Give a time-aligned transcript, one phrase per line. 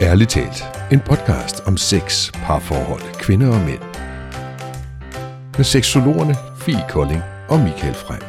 [0.00, 0.62] Ærligt talt,
[0.92, 3.82] en podcast om sex, parforhold, kvinder og mænd.
[5.56, 8.22] Med seksologerne Fie Kolding og Michael Frem.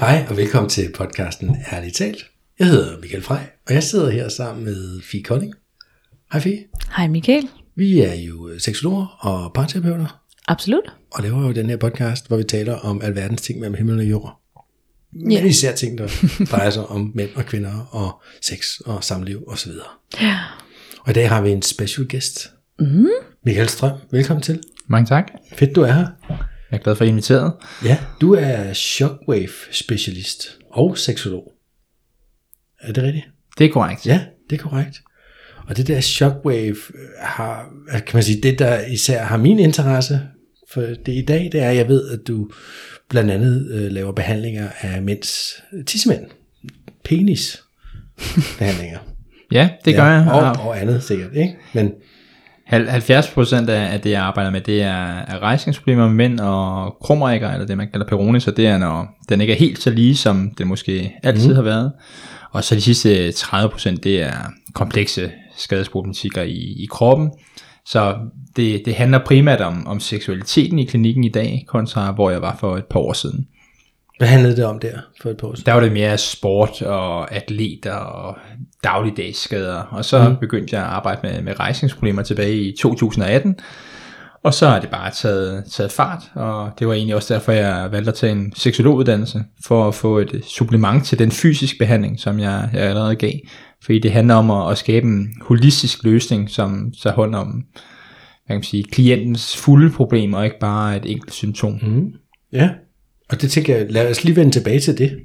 [0.00, 2.16] Hej og velkommen til podcasten Ærligt talt.
[2.58, 5.54] Jeg hedder Michael Frey, og jeg sidder her sammen med Fie Kolding.
[6.32, 6.58] Hej Fie.
[6.96, 7.48] Hej Michael.
[7.76, 10.84] Vi er jo seksologer og parterapeuter, Absolut.
[11.12, 14.04] og laver jo den her podcast, hvor vi taler om alverdens ting mellem himmel og
[14.04, 14.43] jord.
[15.14, 15.44] Men Ja.
[15.44, 16.08] især ting, der
[16.50, 19.72] drejer sig om mænd og kvinder og sex og samliv osv.
[20.20, 20.38] Ja.
[21.00, 22.50] Og i dag har vi en special guest.
[22.78, 23.06] Mm.
[23.44, 24.60] Michael Strøm, velkommen til.
[24.86, 25.30] Mange tak.
[25.56, 26.06] Fedt, du er her.
[26.70, 27.52] Jeg er glad for at inviteret.
[27.84, 31.52] Ja, du er shockwave specialist og seksolog.
[32.80, 33.24] Er det rigtigt?
[33.58, 34.06] Det er korrekt.
[34.06, 35.02] Ja, det er korrekt.
[35.68, 40.20] Og det der shockwave øh, har, kan man sige, det der især har min interesse
[40.72, 42.50] for det i dag, det er, at jeg ved, at du
[43.10, 45.52] blandt andet øh, laver behandlinger af mænds
[45.86, 46.24] tissemænd.
[47.04, 47.62] Penis
[48.58, 48.98] behandlinger.
[49.52, 50.28] Ja, det gør jeg.
[50.32, 51.56] Og, Og andet sikkert, ikke?
[51.72, 51.92] Men
[52.66, 56.96] 70 procent af af det, jeg arbejder med, det er, er rejsningsproblemer med mænd og
[57.02, 59.90] krumrækker, eller det man kalder peroni, så det er, når den ikke er helt så
[59.90, 61.54] lige, som den måske altid mm.
[61.54, 61.92] har været.
[62.50, 67.30] Og så de sidste 30 procent, det er komplekse skadesproblematikker i, i kroppen.
[67.86, 68.16] Så
[68.56, 72.56] det, det handler primært om, om seksualiteten i klinikken i dag, kontra hvor jeg var
[72.60, 73.48] for et par år siden.
[74.18, 75.66] hvad handlede det om der for et par år siden?
[75.66, 78.36] Der var det mere sport og atleter og
[78.84, 80.36] dagligdagsskader, og så mm.
[80.36, 83.58] begyndte jeg at arbejde med, med rejsningsproblemer tilbage i 2018,
[84.42, 87.88] og så er det bare taget, taget fart, og det var egentlig også derfor, jeg
[87.92, 92.38] valgte at tage en seksologuddannelse, for at få et supplement til den fysiske behandling, som
[92.38, 93.32] jeg, jeg allerede gav.
[93.84, 97.64] Fordi det handler om at, at skabe en holistisk løsning, som så hånd om
[98.46, 101.78] hvad kan man sige, klientens fulde problemer, og ikke bare et enkelt symptom.
[101.82, 102.12] Mm.
[102.52, 102.70] Ja,
[103.28, 105.20] og det tænker jeg, lad os lige vende tilbage til det.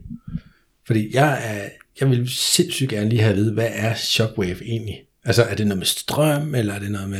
[0.88, 4.96] Fordi jeg, er, jeg vil sindssygt gerne lige have at vide, hvad er shockwave egentlig?
[5.26, 7.20] Altså er det noget med strøm, eller er det noget med,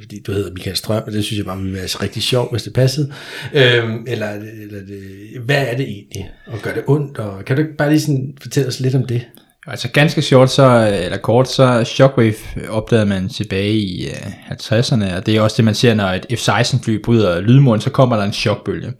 [0.00, 2.62] fordi du hedder Michael Strøm, og det synes jeg bare ville være rigtig sjovt, hvis
[2.62, 3.12] det passede.
[3.54, 5.00] Øhm, eller, eller det,
[5.44, 6.30] hvad er det egentlig?
[6.46, 7.18] Og gør det ondt?
[7.18, 9.26] Og kan du ikke bare lige sådan fortælle os lidt om det?
[9.68, 12.34] Altså ganske short, så, eller kort, så Shockwave
[12.68, 16.26] opdagede man tilbage i øh, 50'erne, og det er også det, man ser, når et
[16.30, 18.92] F-16 fly bryder lydmuren, så kommer der en chokbølge.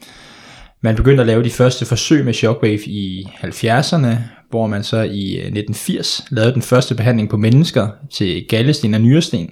[0.81, 4.16] Man begyndte at lave de første forsøg med Shockwave i 70'erne,
[4.50, 9.00] hvor man så i øh, 1980 lavede den første behandling på mennesker til gallesten og
[9.00, 9.50] nyresten.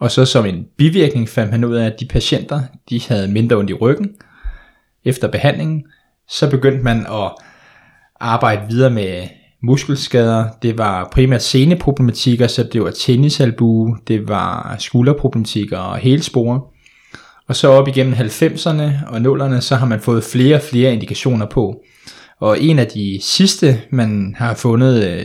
[0.00, 3.56] Og så som en bivirkning fandt man ud af, at de patienter, de havde mindre
[3.56, 4.10] ondt i ryggen
[5.04, 5.84] efter behandlingen.
[6.28, 7.32] Så begyndte man at
[8.20, 9.28] arbejde videre med
[9.62, 10.44] muskelskader.
[10.62, 16.60] Det var primært seneproblematikker, så det var tennisalbue, det var skulderproblematikker og helsporer.
[17.48, 21.46] Og så op igennem 90'erne og 0'erne, så har man fået flere og flere indikationer
[21.46, 21.82] på.
[22.40, 25.24] Og en af de sidste, man har fundet øh,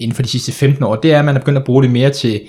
[0.00, 1.90] inden for de sidste 15 år, det er, at man er begyndt at bruge det
[1.90, 2.40] mere til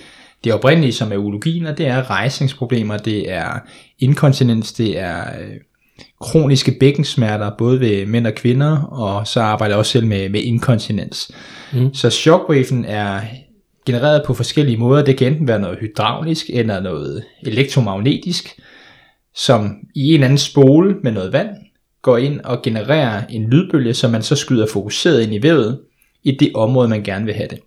[0.43, 3.59] det oprindelige, som er urologien, og det er rejsningsproblemer, det er
[3.99, 5.55] inkontinens, det er øh,
[6.21, 10.41] kroniske bækkensmerter, både ved mænd og kvinder, og så arbejder jeg også selv med, med
[10.41, 11.31] inkontinens.
[11.73, 11.93] Mm.
[11.93, 13.21] Så shockwaven er
[13.85, 15.05] genereret på forskellige måder.
[15.05, 18.59] Det kan enten være noget hydraulisk, eller noget elektromagnetisk,
[19.35, 21.49] som i en eller anden spole med noget vand,
[22.01, 25.79] går ind og genererer en lydbølge, som man så skyder fokuseret ind i vævet,
[26.23, 27.59] i det område, man gerne vil have det.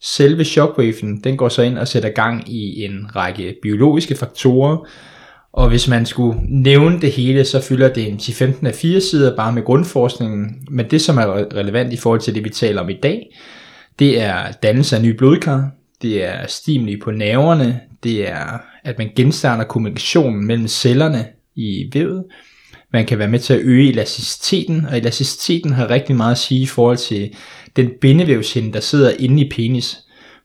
[0.00, 4.86] Selve shockwaven, den går så ind og sætter gang i en række biologiske faktorer,
[5.52, 9.36] og hvis man skulle nævne det hele, så fylder det en 10-15 af 4 sider
[9.36, 10.66] bare med grundforskningen.
[10.70, 13.36] Men det, som er relevant i forhold til det, vi taler om i dag,
[13.98, 15.70] det er dannelse af nye blodkar,
[16.02, 21.26] det er stimuli på nerverne, det er, at man genstarter kommunikationen mellem cellerne
[21.56, 22.24] i vævet.
[22.92, 26.60] Man kan være med til at øge elasticiteten, og elasticiteten har rigtig meget at sige
[26.60, 27.34] i forhold til
[27.76, 29.98] den bindevævshinde, der sidder inde i penis.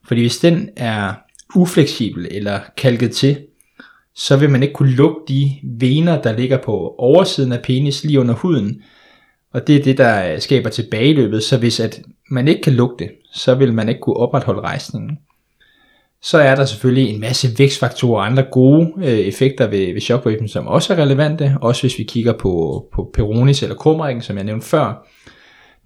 [0.07, 1.13] Fordi hvis den er
[1.55, 3.37] ufleksibel eller kalket til,
[4.17, 8.19] så vil man ikke kunne lukke de vener, der ligger på oversiden af penis lige
[8.19, 8.81] under huden.
[9.53, 13.11] Og det er det, der skaber tilbageløbet, så hvis at man ikke kan lukke det,
[13.33, 15.17] så vil man ikke kunne opretholde rejsningen.
[16.21, 20.47] Så er der selvfølgelig en masse vækstfaktorer og andre gode øh, effekter ved, ved shockwaven,
[20.47, 24.45] som også er relevante, også hvis vi kigger på, på peronis eller krumringen, som jeg
[24.45, 25.07] nævnte før.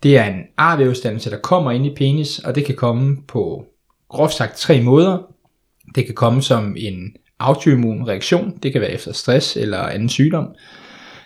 [0.04, 3.66] Det er en arvævsdannelse, der kommer ind i penis, og det kan komme på
[4.10, 5.18] groft sagt tre måder.
[5.96, 10.48] Det kan komme som en autoimmun reaktion, det kan være efter stress eller anden sygdom.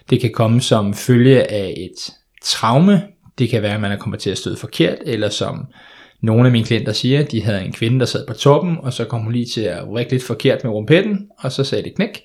[0.09, 2.13] Det kan komme som følge af et
[2.43, 3.01] traume,
[3.39, 5.65] det kan være, at man er kommet til at støde forkert, eller som
[6.21, 9.05] nogle af mine klienter siger, de havde en kvinde, der sad på toppen, og så
[9.05, 12.21] kom hun lige til at række lidt forkert med rumpetten, og så sagde det knæk.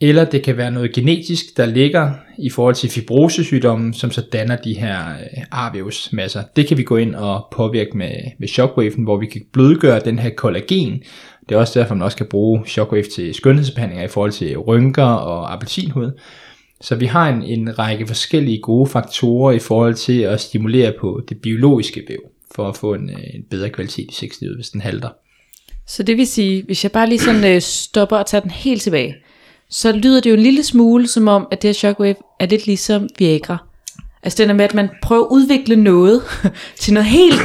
[0.00, 4.56] eller det kan være noget genetisk, der ligger i forhold til fibrosesygdommen, som så danner
[4.56, 6.42] de her øh, arvævsmasser.
[6.56, 10.18] Det kan vi gå ind og påvirke med, med shockwaven, hvor vi kan blødgøre den
[10.18, 11.02] her kollagen.
[11.48, 15.04] Det er også derfor, man også kan bruge shockwave til skønhedsbehandlinger i forhold til rynker
[15.04, 16.20] og appelsinhud.
[16.80, 21.20] Så vi har en, en række forskellige gode faktorer i forhold til at stimulere på
[21.28, 22.20] det biologiske væv,
[22.54, 25.08] for at få en, øh, en bedre kvalitet i sexlivet, hvis den halter.
[25.86, 28.82] Så det vil sige, hvis jeg bare lige sådan øh, stopper og tager den helt
[28.82, 29.14] tilbage,
[29.70, 32.66] så lyder det jo en lille smule som om, at det her shockwave er lidt
[32.66, 33.58] ligesom Viagra.
[34.22, 36.22] Altså den er med, at man prøver at udvikle noget
[36.80, 37.40] til noget helt,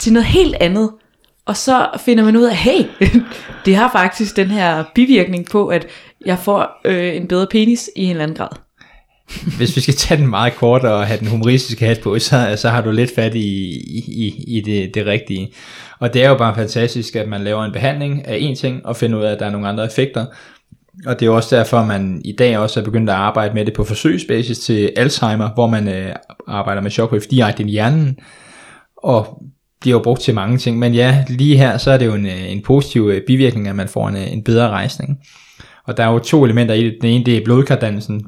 [0.00, 0.90] til noget helt andet.
[1.46, 2.84] Og så finder man ud af, hey,
[3.64, 5.86] det har faktisk den her bivirkning på, at
[6.26, 8.48] jeg får øh, en bedre penis i en eller anden grad.
[9.58, 12.68] Hvis vi skal tage den meget kort og have den humoristiske hat på, så, så
[12.68, 13.38] har du lidt fat i,
[14.06, 15.52] i, i det, det rigtige.
[15.98, 18.96] Og det er jo bare fantastisk, at man laver en behandling af en ting, og
[18.96, 20.26] finder ud af, at der er nogle andre effekter.
[21.06, 23.64] Og det er også derfor, at man i dag også er begyndt at arbejde med
[23.64, 26.14] det på forsøgsbasis til Alzheimer, hvor man øh,
[26.48, 28.18] arbejder med shockwave direkte i hjernen.
[28.96, 29.42] Og
[29.86, 32.14] det er jo brugt til mange ting, men ja, lige her, så er det jo
[32.14, 35.18] en, øh, en positiv øh, bivirkning, at man får en, øh, en bedre rejsning.
[35.84, 36.98] Og der er jo to elementer i det.
[37.00, 38.24] Den ene, det er blodkardannelsen.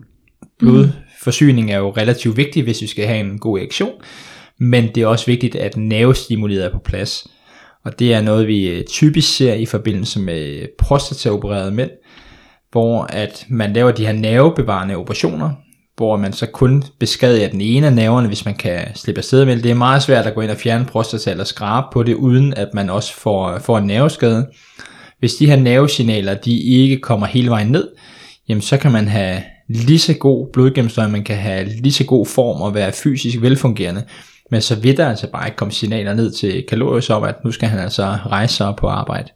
[0.58, 3.93] Blodforsyning er jo relativt vigtig, hvis vi skal have en god erektion.
[4.58, 7.26] Men det er også vigtigt, at nervestimulet er på plads.
[7.84, 11.90] Og det er noget, vi typisk ser i forbindelse med prostataopererede mænd,
[12.70, 15.50] hvor at man laver de her nervebevarende operationer,
[15.99, 19.56] hvor man så kun beskadiger den ene af nerverne, hvis man kan slippe afsted med
[19.56, 19.65] det.
[19.65, 22.55] Det er meget svært at gå ind og fjerne prostata eller skrabe på det, uden
[22.55, 24.47] at man også får, får en nerveskade.
[25.19, 27.89] Hvis de her nervesignaler, de ikke kommer hele vejen ned,
[28.49, 32.27] jamen så kan man have lige så god blodgennemstrøm, man kan have lige så god
[32.27, 34.05] form og være fysisk velfungerende,
[34.50, 37.53] men så vil der altså bare ikke komme signaler ned til Kalorius om, at nu
[37.53, 39.29] skal han altså rejse sig på arbejde.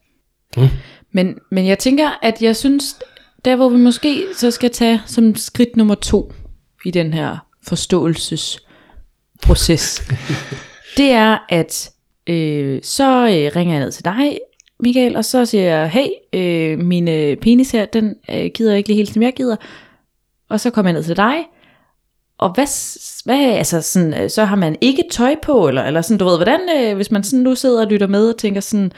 [0.56, 0.68] Mm.
[1.12, 2.96] Men, men jeg tænker, at jeg synes,
[3.44, 6.32] der hvor vi måske så skal tage som skridt nummer to
[6.84, 10.02] i den her forståelsesproces,
[10.98, 11.90] det er, at
[12.26, 14.38] øh, så øh, ringer jeg ned til dig,
[14.80, 18.88] Michael, og så siger jeg, hey, øh, min øh, penis her, den øh, gider ikke
[18.88, 19.56] lige helt, som jeg gider.
[20.48, 21.44] Og så kommer jeg ned til dig,
[22.38, 22.66] og hvad,
[23.24, 26.36] hvad altså sådan, øh, så har man ikke tøj på, eller, eller sådan, du ved,
[26.36, 28.92] hvordan, øh, hvis man sådan nu sidder og lytter med og tænker sådan,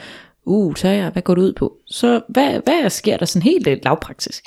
[0.45, 1.77] uh, tøj, hvad går det ud på?
[1.87, 4.45] Så hvad, hvad sker der sådan helt øh, lavpraktisk?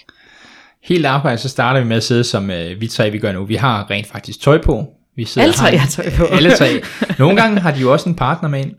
[0.88, 3.45] Helt arbejde, så starter vi med at sidde som øh, vi tre, vi gør nu.
[3.45, 4.86] Vi har rent faktisk tøj på.
[5.16, 6.25] Vi sidder alle tre har tøj på.
[6.36, 6.68] alle tre.
[7.19, 8.72] Nogle gange har de jo også en partner med ind.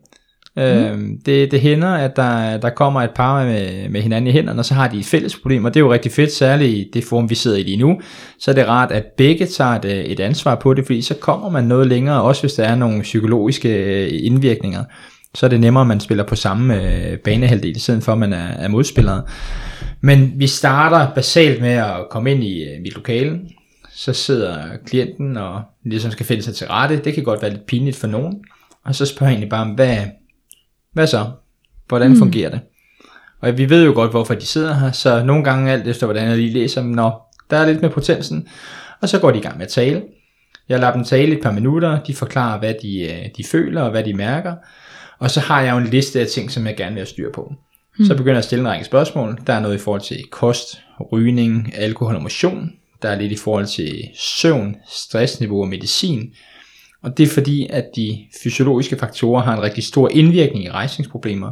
[0.57, 0.63] Mm.
[0.63, 4.61] Øhm, det, det hænder, at der, der kommer et par med, med hinanden i hænderne,
[4.61, 6.91] og så har de et fælles problem, og det er jo rigtig fedt, særligt i
[6.93, 8.01] det forum, vi sidder i lige nu.
[8.41, 11.51] Så er det rart, at begge tager et, et ansvar på det, fordi så kommer
[11.51, 14.85] man noget længere, også hvis der er nogle psykologiske øh, indvirkninger.
[15.35, 18.19] Så er det nemmere, at man spiller på samme øh, banehalvdel, i stedet for at
[18.19, 19.23] man er, er modspillere.
[20.01, 23.41] Men vi starter basalt med at komme ind i øh, mit lokale,
[23.91, 27.01] så sidder klienten og ligesom skal finde sig til rette.
[27.05, 28.45] Det kan godt være lidt pinligt for nogen.
[28.85, 29.99] Og så spørger jeg egentlig bare, hvad,
[30.93, 31.27] hvad så?
[31.89, 32.17] Hvordan mm.
[32.17, 32.61] fungerer det?
[33.41, 36.29] Og vi ved jo godt, hvorfor de sidder her, så nogle gange alt efter, hvordan
[36.29, 38.49] jeg lige læser dem, når der er lidt med potensen,
[39.01, 40.03] og så går de i gang med at tale.
[40.69, 43.91] Jeg lader dem tale et par minutter, de forklarer, hvad de, øh, de føler og
[43.91, 44.55] hvad de mærker,
[45.19, 47.33] og så har jeg jo en liste af ting, som jeg gerne vil have styr
[47.33, 47.53] på.
[47.99, 48.05] Mm.
[48.05, 49.39] Så begynder jeg at stille en række spørgsmål.
[49.47, 50.81] Der er noget i forhold til kost,
[51.13, 52.73] rygning, alkohol og motion.
[53.03, 56.33] Der er lidt i forhold til søvn, stressniveau og medicin.
[57.03, 61.51] Og det er fordi, at de fysiologiske faktorer har en rigtig stor indvirkning i rejsningsproblemer.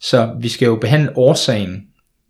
[0.00, 1.86] Så vi skal jo behandle årsagen,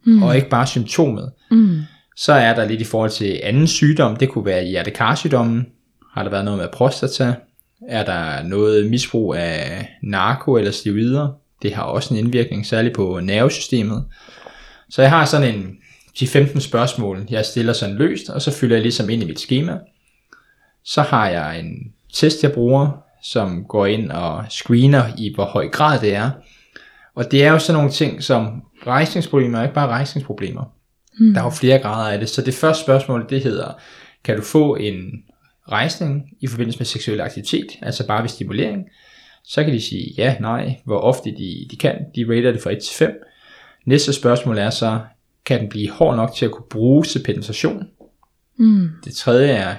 [0.07, 0.23] mm.
[0.23, 1.33] og ikke bare symptomet.
[1.51, 1.81] Mm.
[2.17, 4.17] Så er der lidt i forhold til anden sygdom.
[4.17, 5.67] Det kunne være hjertekarsygdommen.
[6.15, 7.35] Har der været noget med prostata?
[7.89, 11.29] Er der noget misbrug af narko eller steroider?
[11.63, 14.05] Det har også en indvirkning, særligt på nervesystemet.
[14.91, 15.77] Så jeg har sådan en
[16.17, 19.79] 10-15 spørgsmål, jeg stiller sådan løst, og så fylder jeg ligesom ind i mit schema.
[20.85, 25.69] Så har jeg en test, jeg bruger, som går ind og screener i, hvor høj
[25.69, 26.31] grad det er.
[27.15, 30.65] Og det er jo sådan nogle ting som rejsningsproblemer, ikke bare rejsningsproblemer.
[31.19, 31.35] Mm.
[31.35, 32.29] Der er jo flere grader af det.
[32.29, 33.73] Så det første spørgsmål, det hedder,
[34.25, 35.23] kan du få en
[35.69, 38.85] rejsning i forbindelse med seksuel aktivitet, altså bare ved stimulering?
[39.45, 41.99] Så kan de sige ja, nej, hvor ofte de, de kan.
[42.17, 43.23] De rater det fra 1 til 5.
[43.87, 45.01] Næste spørgsmål er så,
[45.45, 47.89] kan den blive hård nok til at kunne bruges til penetration?
[48.57, 48.89] Mm.
[49.05, 49.77] Det tredje er,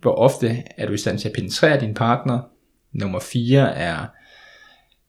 [0.00, 2.40] hvor ofte er du i stand til at penetrere din partner?
[2.92, 4.06] Nummer 4 er,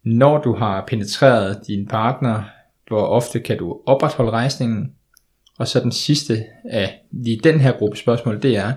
[0.03, 2.43] når du har penetreret din partner,
[2.87, 4.93] hvor ofte kan du opretholde rejsningen?
[5.59, 8.73] Og så den sidste af lige den her gruppe spørgsmål, det er,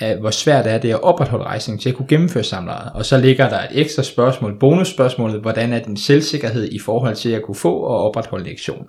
[0.00, 2.92] af, hvor svært er det at opretholde rejsningen til at kunne gennemføre samlejet.
[2.94, 7.30] Og så ligger der et ekstra spørgsmål, bonusspørgsmålet, hvordan er din selvsikkerhed i forhold til
[7.30, 8.86] at kunne få og opretholde lektion.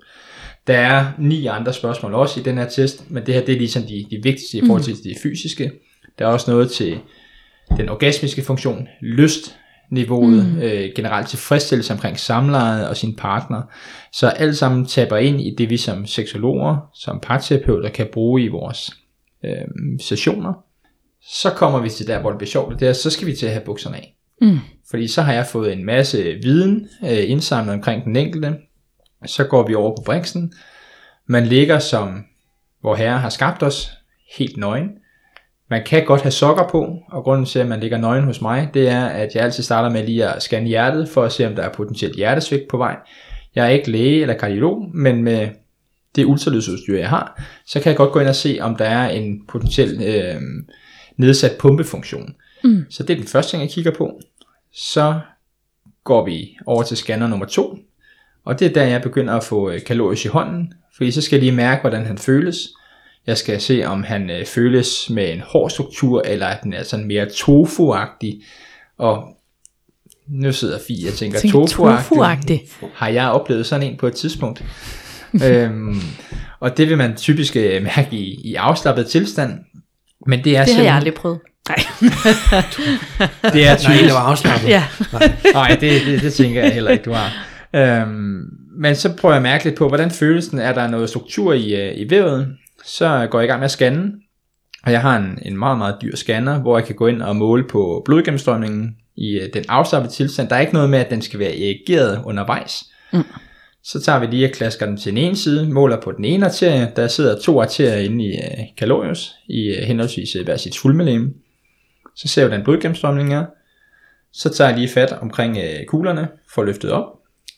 [0.68, 3.58] Der er ni andre spørgsmål også i den her test, men det her det er
[3.58, 5.72] ligesom de, de vigtigste i forhold til det fysiske.
[6.20, 6.98] Der er også noget til
[7.78, 10.62] den orgasmiske funktion, lystniveauet, mm.
[10.62, 13.62] øh, generelt tilfredsstillelse omkring samlejet og sin partner.
[14.14, 18.48] Så alt sammen taber ind i det, vi som seksologer, som parterapeuter kan bruge i
[18.48, 18.92] vores
[19.46, 19.52] øh,
[20.02, 20.67] sessioner.
[21.29, 23.46] Så kommer vi til der, hvor det bliver sjovt, det er, så skal vi til
[23.46, 24.15] at have bukserne af.
[24.41, 24.60] Mm.
[24.89, 28.55] Fordi så har jeg fået en masse viden øh, indsamlet omkring den enkelte.
[29.25, 30.53] Så går vi over på briksen.
[31.25, 32.25] Man ligger som,
[32.81, 33.91] hvor herre har skabt os,
[34.38, 34.89] helt nøgen.
[35.69, 38.69] Man kan godt have sokker på, og grunden til, at man ligger nøgen hos mig,
[38.74, 41.55] det er, at jeg altid starter med lige at scanne hjertet, for at se, om
[41.55, 42.96] der er potentielt hjertesvigt på vej.
[43.55, 45.50] Jeg er ikke læge eller kardiolog, men med
[46.15, 49.10] det ultralydsudstyr, jeg har, så kan jeg godt gå ind og se, om der er
[49.10, 50.41] en potentiel øh,
[51.18, 52.36] nedsat pumpefunktion.
[52.64, 52.86] Mm.
[52.90, 54.22] Så det er den første ting, jeg kigger på.
[54.74, 55.20] Så
[56.04, 57.78] går vi over til scanner nummer to,
[58.46, 61.36] og det er der, jeg begynder at få øh, kalorier i hånden, fordi så skal
[61.36, 62.70] jeg lige mærke, hvordan han føles.
[63.28, 66.84] Jeg skal se, om han øh, føles med en hård struktur, eller at den er
[66.84, 68.44] sådan mere tofu-agtig.
[68.98, 69.38] Og
[70.28, 72.16] nu sidder Fie og tænker, Tænker tofu-agtig.
[72.16, 72.88] tofu-agtig.
[72.94, 74.64] Har jeg oplevet sådan en på et tidspunkt?
[75.46, 76.02] øhm,
[76.60, 79.60] og det vil man typisk øh, mærke i, i afslappet tilstand.
[80.27, 81.39] Men det er Det har jeg aldrig prøvet.
[81.69, 81.77] Nej.
[83.53, 84.03] Det er Nej, typisk.
[84.03, 84.67] det var afslappet.
[84.69, 84.84] ja.
[85.53, 87.31] Nej, det, det, det tænker jeg heller ikke, du har.
[87.75, 88.39] Øhm,
[88.79, 91.53] men så prøver jeg at mærke lidt på, hvordan følelsen er, der er noget struktur
[91.53, 92.48] i, øh, i vævet.
[92.86, 94.12] Så går jeg i gang med at scanne,
[94.84, 97.36] og jeg har en, en meget, meget dyr scanner, hvor jeg kan gå ind og
[97.36, 100.50] måle på blodgennemstrømningen i øh, den afslappede tilstand.
[100.50, 102.84] Der er ikke noget med, at den skal være erigeret undervejs.
[103.13, 103.24] Mm.
[103.88, 106.46] Så tager vi lige og klasker den til den ene side, måler på den ene
[106.46, 106.91] arterie.
[106.96, 111.36] Der sidder to arterier inde i øh, kalorius, i øh, henholdsvis øh, hver sit svulmelem.
[112.15, 113.46] Så ser vi, hvordan blodgennemstrømningen er.
[114.34, 117.03] Så tager jeg lige fat omkring øh, kuglerne, får løftet op.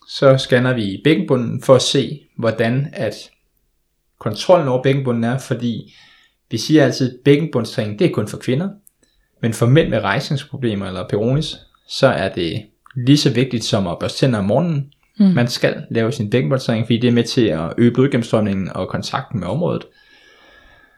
[0.07, 3.31] Så scanner vi bækkenbunden for at se, hvordan at
[4.19, 5.93] kontrollen over bækkenbunden er, fordi
[6.51, 8.69] vi siger altid, at bækkenbundstræning det er kun for kvinder,
[9.41, 11.55] men for mænd med rejsningsproblemer eller peronis,
[11.88, 14.91] så er det lige så vigtigt som at børste tænder om morgenen.
[15.19, 15.25] Mm.
[15.25, 19.39] Man skal lave sin bækkenbundstræning, fordi det er med til at øge blodgennemstrømningen og kontakten
[19.39, 19.85] med området.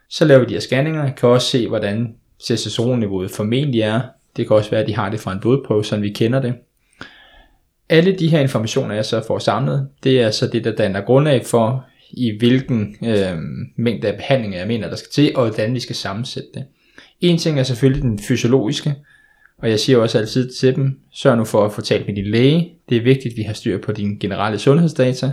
[0.09, 2.15] Så laver vi de her scanninger, kan også se, hvordan
[2.47, 4.01] testosteronniveauet formentlig er.
[4.37, 6.53] Det kan også være, at de har det fra en blodprøve, så vi kender det.
[7.89, 11.45] Alle de her informationer, jeg så får samlet, det er så det, der danner grundlag
[11.45, 13.37] for, i hvilken øh,
[13.77, 16.65] mængde af behandlinger, jeg mener, der skal til, og hvordan vi skal sammensætte det.
[17.21, 18.95] En ting er selvfølgelig den fysiologiske,
[19.61, 22.31] og jeg siger også altid til dem, sørg nu for at få talt med din
[22.31, 22.73] læge.
[22.89, 25.31] Det er vigtigt, at vi har styr på dine generelle sundhedsdata.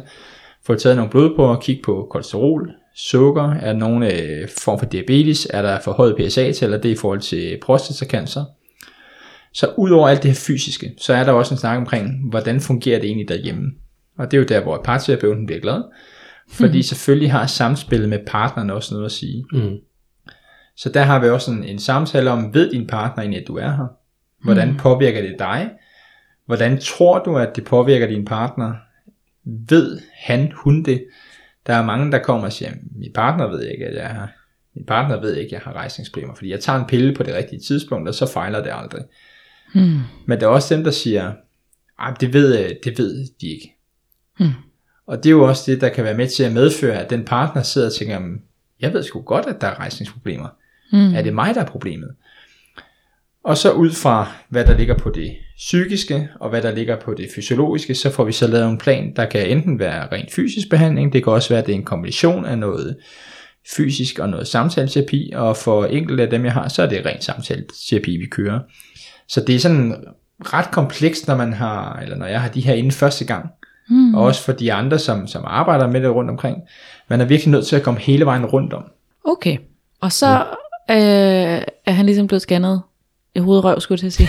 [0.66, 5.46] Få taget nogle blodprøver, kig på kolesterol, sukker, er der nogen øh, form for diabetes,
[5.50, 8.44] er der for højt PSA til, eller det er i forhold til prostatacancer.
[9.52, 13.00] Så udover alt det her fysiske, så er der også en snak omkring, hvordan fungerer
[13.00, 13.72] det egentlig derhjemme.
[14.18, 15.82] Og det er jo der, hvor parterapeuten bliver glad.
[16.50, 16.82] Fordi mm.
[16.82, 19.44] selvfølgelig har samspillet med partneren også noget at sige.
[19.52, 19.76] Mm.
[20.76, 23.56] Så der har vi også en, en samtale om, ved din partner egentlig, at du
[23.56, 23.86] er her?
[24.42, 25.70] Hvordan påvirker det dig?
[26.46, 28.74] Hvordan tror du, at det påvirker din partner?
[29.44, 31.04] Ved han, hun det?
[31.66, 34.32] Der er mange, der kommer og siger, min partner ved ikke, at jeg har,
[34.74, 37.34] min partner ved ikke, at jeg har rejsningsproblemer, fordi jeg tager en pille på det
[37.34, 39.04] rigtige tidspunkt, og så fejler det aldrig.
[39.74, 40.00] Hmm.
[40.26, 41.32] Men der er også dem, der siger,
[41.98, 43.74] "Ej, det ved, det ved de ikke.
[44.38, 44.52] Hmm.
[45.06, 47.24] Og det er jo også det, der kan være med til at medføre, at den
[47.24, 48.42] partner sidder og tænker, "Jamen,
[48.80, 50.48] jeg ved sgu godt, at der er rejsningsproblemer.
[50.90, 51.14] Hmm.
[51.14, 52.14] Er det mig, der er problemet?
[53.48, 57.14] Og så ud fra, hvad der ligger på det psykiske, og hvad der ligger på
[57.14, 60.70] det fysiologiske, så får vi så lavet en plan, der kan enten være rent fysisk
[60.70, 62.96] behandling, det kan også være, at det er en kombination af noget
[63.76, 67.24] fysisk og noget samtaleterapi, og for enkelte af dem, jeg har, så er det rent
[67.24, 68.60] samtaleterapi, vi kører.
[69.28, 70.04] Så det er sådan
[70.40, 73.46] ret komplekst, når man har, eller når jeg har de her inde første gang,
[73.88, 74.14] Hmm.
[74.14, 76.56] og også for de andre, som, som arbejder med det rundt omkring.
[77.08, 78.84] Man er virkelig nødt til at komme hele vejen rundt om.
[79.24, 79.58] Okay.
[80.00, 80.44] Og så
[80.90, 80.96] øh,
[81.86, 82.82] er han ligesom blevet scannet
[83.38, 84.28] i hovedet røv, skulle jeg til at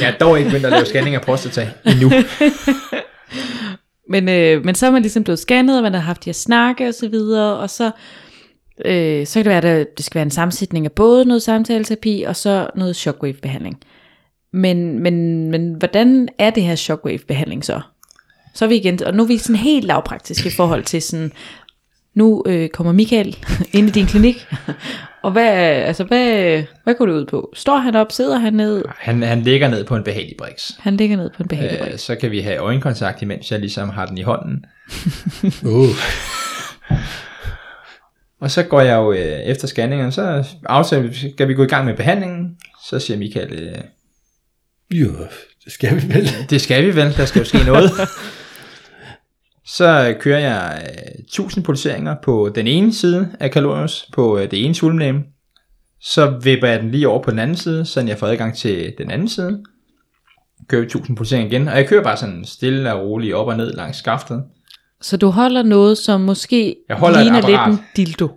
[0.00, 2.10] Jeg er dog ikke begyndt at lave scanning af prostata endnu.
[4.12, 6.34] men, øh, men så er man ligesom blevet scannet, og man har haft de her
[6.34, 7.90] snakke og så videre, og så,
[8.84, 12.24] øh, så kan det være, at det skal være en sammensætning af både noget samtaleterapi,
[12.28, 13.80] og så noget shockwave-behandling.
[14.52, 17.80] Men, men, men hvordan er det her shockwave-behandling så?
[18.54, 21.32] Så er vi igen, og nu er vi sådan helt lavpraktisk i forhold til sådan,
[22.18, 23.36] nu øh, kommer Michael
[23.72, 24.46] ind i din klinik,
[25.22, 27.50] og hvad, altså hvad, hvad går det ud på?
[27.54, 30.72] Står han op, sidder han ned, Han, han ligger ned på en behagelig briks.
[30.80, 31.98] han ligger ned på en behagelig Øh, brik.
[32.00, 34.64] så kan vi have øjenkontakt, imens jeg ligesom har den i hånden.
[35.74, 35.88] Uh.
[38.40, 41.66] Og så går jeg jo øh, efter scanningen, så aftaler vi, skal vi gå i
[41.66, 42.56] gang med behandlingen.
[42.90, 43.74] Så siger Michael, øh,
[44.98, 45.08] Jo,
[45.64, 46.28] det skal vi vel.
[46.50, 47.90] det skal vi vel, der skal jo ske noget.
[49.76, 54.64] Så kører jeg øh, 1000 pulseringer på den ene side af kalorius, på øh, det
[54.64, 55.22] ene svulmnæme.
[56.00, 58.94] Så vipper jeg den lige over på den anden side, så jeg får adgang til
[58.98, 59.62] den anden side.
[60.68, 63.72] Kører 1000 pulseringer igen, og jeg kører bare sådan stille og roligt op og ned
[63.72, 64.44] langs skaftet.
[65.00, 68.28] Så du holder noget, som måske Jeg holder ligner lidt en dildo.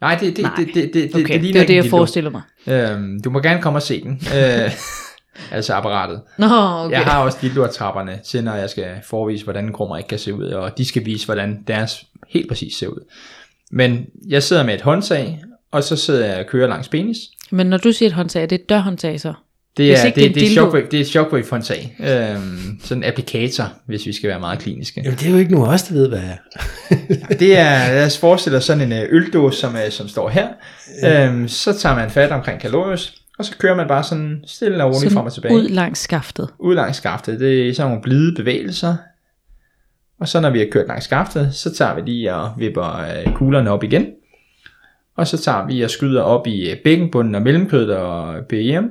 [0.00, 0.54] Nej, det, det, Nej.
[0.56, 1.88] det, det, det, det, det, det, er ikke det, en jeg dildo.
[1.88, 2.42] forestiller mig.
[2.66, 4.20] Øhm, du må gerne komme og se den.
[4.36, 4.70] Øh,
[5.50, 6.20] altså apparatet.
[6.38, 6.90] Nå, okay.
[6.90, 10.44] Jeg har også dildotrapperne til, når jeg skal forvise, hvordan krummer ikke kan se ud,
[10.44, 13.04] og de skal vise, hvordan deres helt præcis ser ud.
[13.70, 17.18] Men jeg sidder med et håndtag, og så sidder jeg og kører langs penis.
[17.50, 19.34] Men når du siger et håndtag, er det et dørhåndtag så?
[19.76, 21.96] Det er, det, det er det, er shockwave, det er et shockwave håndtag.
[22.00, 25.00] Øhm, sådan en applikator, hvis vi skal være meget kliniske.
[25.04, 26.36] Jamen, det er jo ikke nogen af os, der ved, hvad er.
[27.34, 30.48] Det er, lad os forestille os sådan en øh, øldåse, som, er, som står her.
[31.04, 34.94] Øhm, så tager man fat omkring kalorius, og så kører man bare sådan stille og
[34.94, 35.54] roligt frem og tilbage.
[35.54, 36.48] ud langs skaftet.
[36.58, 37.40] ud langs skaftet.
[37.40, 38.96] Det er sådan nogle blide bevægelser.
[40.20, 43.34] Og så når vi har kørt langs skaftet, så tager vi lige og vipper øh,
[43.34, 44.06] kuglerne op igen.
[45.16, 48.84] Og så tager vi og skyder op i øh, bækkenbunden og mellemkødet og BM.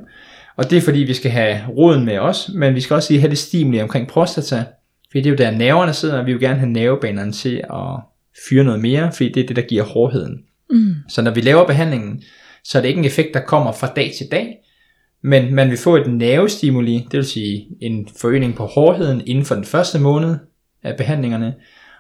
[0.55, 3.21] Og det er fordi, vi skal have roden med os, men vi skal også lige
[3.21, 4.63] have det stimuli omkring prostata.
[5.11, 7.99] Fordi det er jo der nerverne sidder, og vi vil gerne have nervebanerne til at
[8.49, 10.43] fyre noget mere, fordi det er det, der giver hårdheden.
[10.69, 10.95] Mm.
[11.09, 12.21] Så når vi laver behandlingen,
[12.65, 14.57] så er det ikke en effekt, der kommer fra dag til dag,
[15.21, 19.55] men man vil få et nervestimuli, det vil sige en forøgning på hårdheden inden for
[19.55, 20.37] den første måned
[20.83, 21.53] af behandlingerne,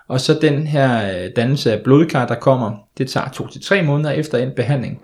[0.07, 4.37] og så den her øh, dannelse af blodkar, der kommer, det tager 2-3 måneder efter
[4.37, 5.01] en behandling.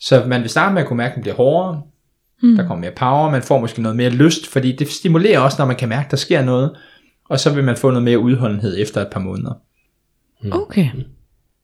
[0.00, 1.82] Så man vil starte med at kunne mærke, at den bliver hårdere,
[2.42, 2.56] Mm.
[2.56, 5.66] der kommer mere power, man får måske noget mere lyst, fordi det stimulerer også, når
[5.66, 6.76] man kan mærke, at der sker noget,
[7.28, 9.52] og så vil man få noget mere udholdenhed efter et par måneder.
[10.52, 10.88] Okay.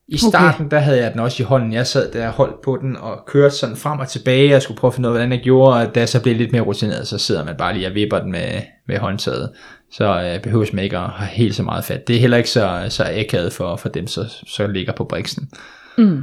[0.09, 1.73] I starten, der havde jeg den også i hånden.
[1.73, 4.79] Jeg sad der og holdt på den og kørte sådan frem og tilbage og skulle
[4.79, 5.81] prøve at finde ud af, hvordan jeg gjorde.
[5.81, 8.19] Og da jeg så blev lidt mere rutineret, så sidder man bare lige og vipper
[8.19, 9.51] den med, med håndtaget.
[9.93, 12.09] Så øh, behøves man ikke at have helt så meget fat.
[12.09, 15.51] Det er heller ikke så, så akavet for, for dem, så, så ligger på briksen.
[15.99, 16.23] Mm.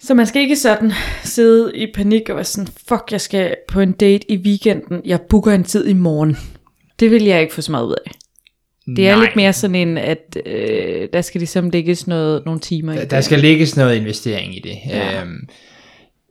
[0.00, 0.92] Så man skal ikke sådan
[1.24, 5.20] sidde i panik og være sådan, fuck, jeg skal på en date i weekenden, jeg
[5.20, 6.36] booker en tid i morgen.
[7.00, 8.21] Det vil jeg ikke få så meget ud af.
[8.86, 9.24] Det er Nej.
[9.24, 13.02] lidt mere sådan en, at øh, der skal ligesom lægges noget, nogle timer i Der,
[13.02, 13.10] det.
[13.10, 14.76] der skal lægges noget investering i det.
[14.88, 15.22] Ja.
[15.22, 15.48] Øhm,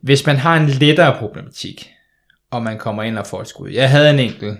[0.03, 1.89] hvis man har en lettere problematik,
[2.51, 3.69] og man kommer ind og får et skud.
[3.69, 4.57] Jeg havde en enkelt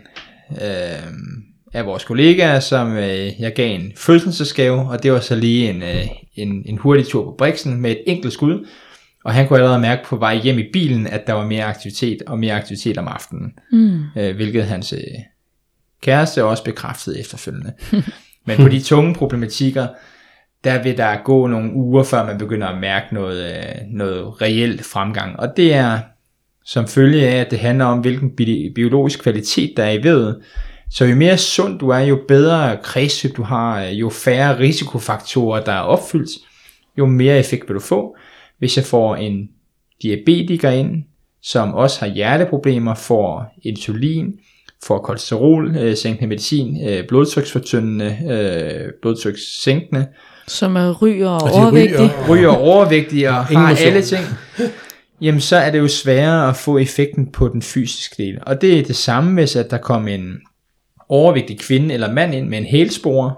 [0.52, 5.70] øhm, af vores kollegaer, som øh, jeg gav en fødselsdagsgave, og det var så lige
[5.70, 8.68] en, øh, en, en hurtig tur på Brixen med et enkelt skud.
[9.26, 12.22] Og han kunne allerede mærke på vej hjem i bilen, at der var mere aktivitet
[12.28, 13.52] og mere aktivitet om aftenen.
[13.72, 14.00] Mm.
[14.18, 15.00] øh, hvilket hans øh,
[16.02, 17.74] kæreste også bekræftet efterfølgende.
[18.48, 19.88] Men på de tunge problematikker,
[20.64, 24.86] der vil der gå nogle uger, før man begynder at mærke noget, øh, noget reelt
[24.86, 25.40] fremgang.
[25.40, 26.00] Og det er
[26.66, 30.42] som følge af, at det handler om, hvilken bi- biologisk kvalitet der er i vævet.
[30.90, 35.64] Så jo mere sund du er, jo bedre kredsløb du har, øh, jo færre risikofaktorer,
[35.64, 36.30] der er opfyldt,
[36.98, 38.16] jo mere effekt vil du få.
[38.58, 39.50] Hvis jeg får en
[40.04, 41.04] diabetiker ind,
[41.42, 44.34] som også har hjerteproblemer, får insulin,
[44.84, 50.08] får kolesterol, øh, sænkende medicin, øh, blodtryksfortyndende, øh, blodtrykssænkende,
[50.48, 52.00] Som er ryger og, Og de overvægtig.
[52.00, 52.30] ryger.
[52.30, 53.88] ryger overvægtige og har motion.
[53.88, 54.22] alle ting,
[55.22, 58.38] jamen så er det jo sværere at få effekten på den fysiske del.
[58.42, 60.34] Og det er det samme, hvis at der kom en
[61.10, 63.34] overvægtig kvinde eller mand ind med en hælspore,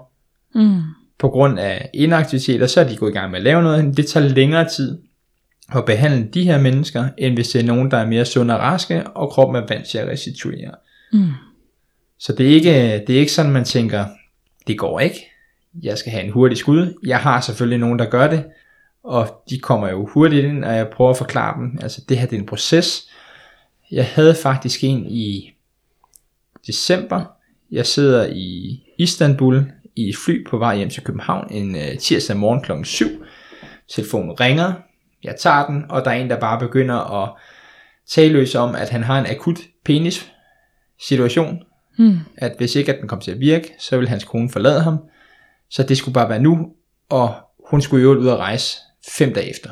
[0.56, 0.80] Mm.
[1.18, 3.96] på grund af inaktivitet, og så er de gået i gang med at lave noget.
[3.96, 4.98] Det tager længere tid
[5.76, 8.60] at behandle de her mennesker, end hvis det er nogen, der er mere sunde og
[8.60, 10.70] raske, og kroppen er vant til at restituere.
[11.14, 11.32] Mm.
[12.18, 14.04] Så det er ikke, det er ikke sådan, man tænker,
[14.66, 15.30] det går ikke.
[15.82, 16.94] Jeg skal have en hurtig skud.
[17.06, 18.44] Jeg har selvfølgelig nogen, der gør det,
[19.04, 22.26] og de kommer jo hurtigt ind, og jeg prøver at forklare dem, altså det her
[22.26, 23.10] det er en proces.
[23.90, 25.52] Jeg havde faktisk en i
[26.66, 27.24] december.
[27.70, 32.36] Jeg sidder i Istanbul i et fly på vej hjem til København en øh, tirsdag
[32.36, 33.06] morgen klokken 7.
[33.88, 34.72] Telefonen ringer,
[35.24, 37.32] jeg tager den, og der er en, der bare begynder at
[38.08, 40.33] tale løs om, at han har en akut penis
[41.08, 41.58] situation,
[41.98, 42.18] Mm.
[42.36, 44.98] at hvis ikke at den kom til at virke, så ville hans kone forlade ham.
[45.70, 46.68] Så det skulle bare være nu,
[47.08, 47.34] og
[47.70, 48.76] hun skulle jo ud og rejse
[49.10, 49.70] fem dage efter.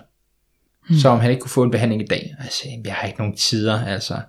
[0.90, 0.96] Mm.
[0.96, 2.34] Så om han ikke kunne få en behandling i dag.
[2.38, 4.20] Og jeg sagde, "Jamen, jeg har ikke nogen tider, altså.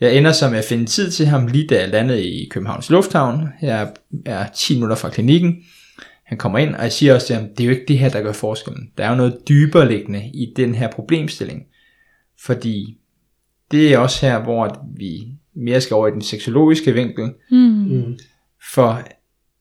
[0.00, 2.90] Jeg ender så med at finde tid til ham, lige da jeg landede i Københavns
[2.90, 3.48] Lufthavn.
[3.62, 3.92] Jeg
[4.26, 5.56] er 10 minutter fra klinikken.
[6.24, 8.08] Han kommer ind, og jeg siger også til ham, det er jo ikke det her,
[8.08, 8.90] der gør forskellen.
[8.98, 11.62] Der er jo noget dybere liggende i den her problemstilling.
[12.40, 12.98] Fordi
[13.70, 17.58] det er også her, hvor vi mere skal over i den seksologiske vinkel, Mm.
[17.58, 18.18] Mm.
[18.72, 19.02] for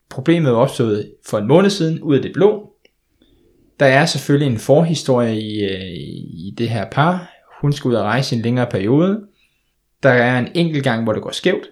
[0.10, 2.68] problemet opstået for en måned siden, ud af det blå.
[3.80, 5.82] Der er selvfølgelig en forhistorie i, øh,
[6.48, 7.32] i det her par.
[7.62, 9.22] Hun skal ud og rejse i en længere periode.
[10.04, 11.68] Der er en enkelt gang, hvor det går skævt.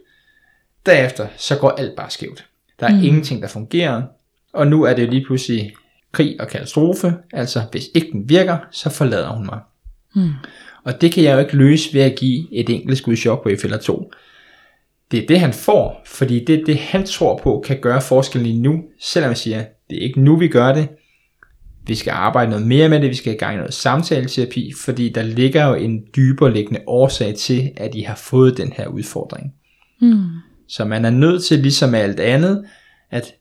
[0.86, 2.46] Derefter så går alt bare skævt.
[2.80, 3.04] Der er mm.
[3.04, 4.04] ingenting, der fungerer.
[4.54, 5.74] og nu er det lige pludselig
[6.12, 9.60] krig og katastrofe, altså hvis ikke den virker, så forlader hun mig.
[10.16, 10.30] Hmm.
[10.84, 13.78] Og det kan jeg jo ikke løse ved at give et enkelt skud shockwave eller
[13.78, 14.12] to.
[15.12, 18.48] Det er det, han får, fordi det er det, han tror på, kan gøre forskellen
[18.48, 20.88] lige nu, selvom jeg siger, det er ikke nu, vi gør det.
[21.88, 25.10] Vi skal arbejde noget mere med det, vi skal i gang i noget samtaleterapi, fordi
[25.10, 29.54] der ligger jo en dybere liggende årsag til, at I har fået den her udfordring.
[30.02, 30.26] Hmm.
[30.68, 32.66] Så man er nødt til, ligesom alt andet,
[33.12, 33.34] at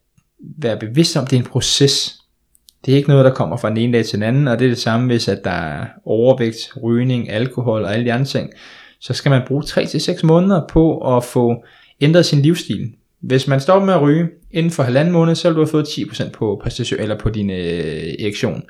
[0.58, 2.17] være bevidst om, at det er en proces.
[2.88, 4.64] Det er ikke noget, der kommer fra den ene dag til den anden, og det
[4.64, 8.50] er det samme, hvis at der er overvægt, rygning, alkohol og alle de andre ting.
[9.00, 11.64] Så skal man bruge 3-6 måneder på at få
[12.00, 12.92] ændret sin livsstil.
[13.20, 15.84] Hvis man stopper med at ryge inden for halvanden måned, så vil du have fået
[15.84, 18.62] 10% på, præstation, eller på din øh, erektion.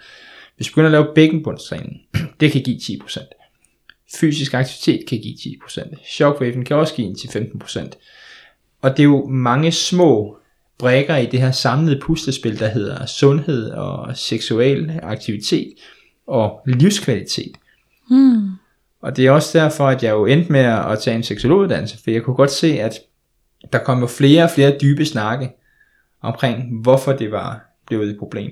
[0.57, 1.97] Hvis du begynder at lave bækkenbundstræning,
[2.41, 3.29] det kan give 10%.
[4.21, 6.05] Fysisk aktivitet kan give 10%.
[6.07, 7.91] Shockwaven kan også give 10-15%.
[8.83, 10.39] Og det er jo mange små
[10.79, 15.75] brækker i det her samlede puslespil, der hedder sundhed og seksuel aktivitet
[16.27, 17.57] og livskvalitet.
[18.11, 18.51] Hmm.
[19.03, 22.11] Og det er også derfor, at jeg jo endte med at tage en seksologuddannelse, for
[22.11, 22.95] jeg kunne godt se, at
[23.73, 25.51] der kom jo flere og flere dybe snakke
[26.23, 28.51] omkring, hvorfor det var blevet et problem.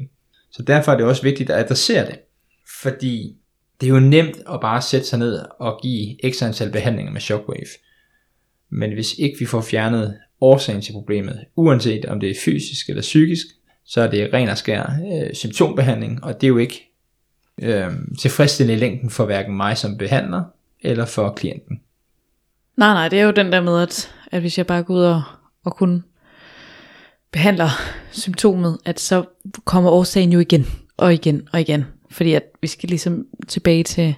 [0.50, 2.18] Så derfor er det også vigtigt at adressere det.
[2.82, 3.36] Fordi
[3.80, 7.20] det er jo nemt at bare sætte sig ned og give ekstra antal behandlinger med
[7.20, 7.66] shockwave.
[8.70, 13.03] Men hvis ikke vi får fjernet årsagen til problemet, uanset om det er fysisk eller
[13.03, 13.46] psykisk,
[13.85, 16.92] så er det ren og skær øh, symptombehandling, og det er jo ikke
[17.62, 20.42] øh, tilfredsstillende i længden for hverken mig som behandler,
[20.81, 21.81] eller for klienten.
[22.77, 25.03] Nej, nej, det er jo den der med, at, at hvis jeg bare går ud
[25.03, 25.22] og,
[25.64, 26.05] og kun
[27.33, 27.68] behandler
[28.11, 29.25] symptomet, at så
[29.64, 31.85] kommer årsagen jo igen og igen og igen.
[32.11, 34.14] Fordi at vi skal ligesom tilbage til,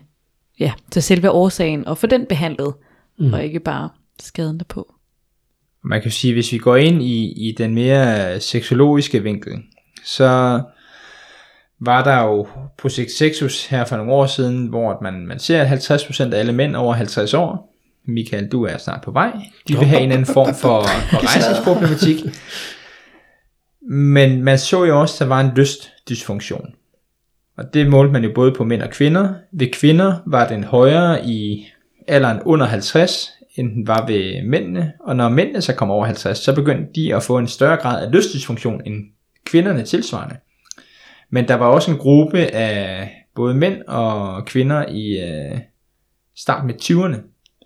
[0.60, 2.74] ja, til selve årsagen og få den behandlet,
[3.18, 3.32] mm.
[3.32, 3.88] og ikke bare
[4.20, 4.94] skaden derpå.
[5.84, 9.52] Man kan sige, hvis vi går ind i, i den mere seksologiske vinkel,
[10.04, 10.62] så
[11.80, 12.46] var der jo
[12.78, 16.52] projekt Sexus her for nogle år siden, hvor man, man ser, at 50% af alle
[16.52, 17.74] mænd over 50 år,
[18.06, 19.32] Michael, du er snart på vej,
[19.68, 22.24] de vil have en anden form for, for rejsningsproblematik.
[23.90, 26.66] Men man så jo også, at der var en lystdysfunktion.
[27.56, 29.34] Og det målte man jo både på mænd og kvinder.
[29.52, 31.66] Ved kvinder var den højere i
[32.08, 34.92] alderen under 50, end den var ved mændene.
[35.00, 38.06] Og når mændene så kom over 50, så begyndte de at få en større grad
[38.06, 39.04] af lystdysfunktion end
[39.44, 40.36] kvinderne tilsvarende.
[41.30, 45.58] Men der var også en gruppe af både mænd og kvinder i øh,
[46.36, 47.16] start med 20'erne,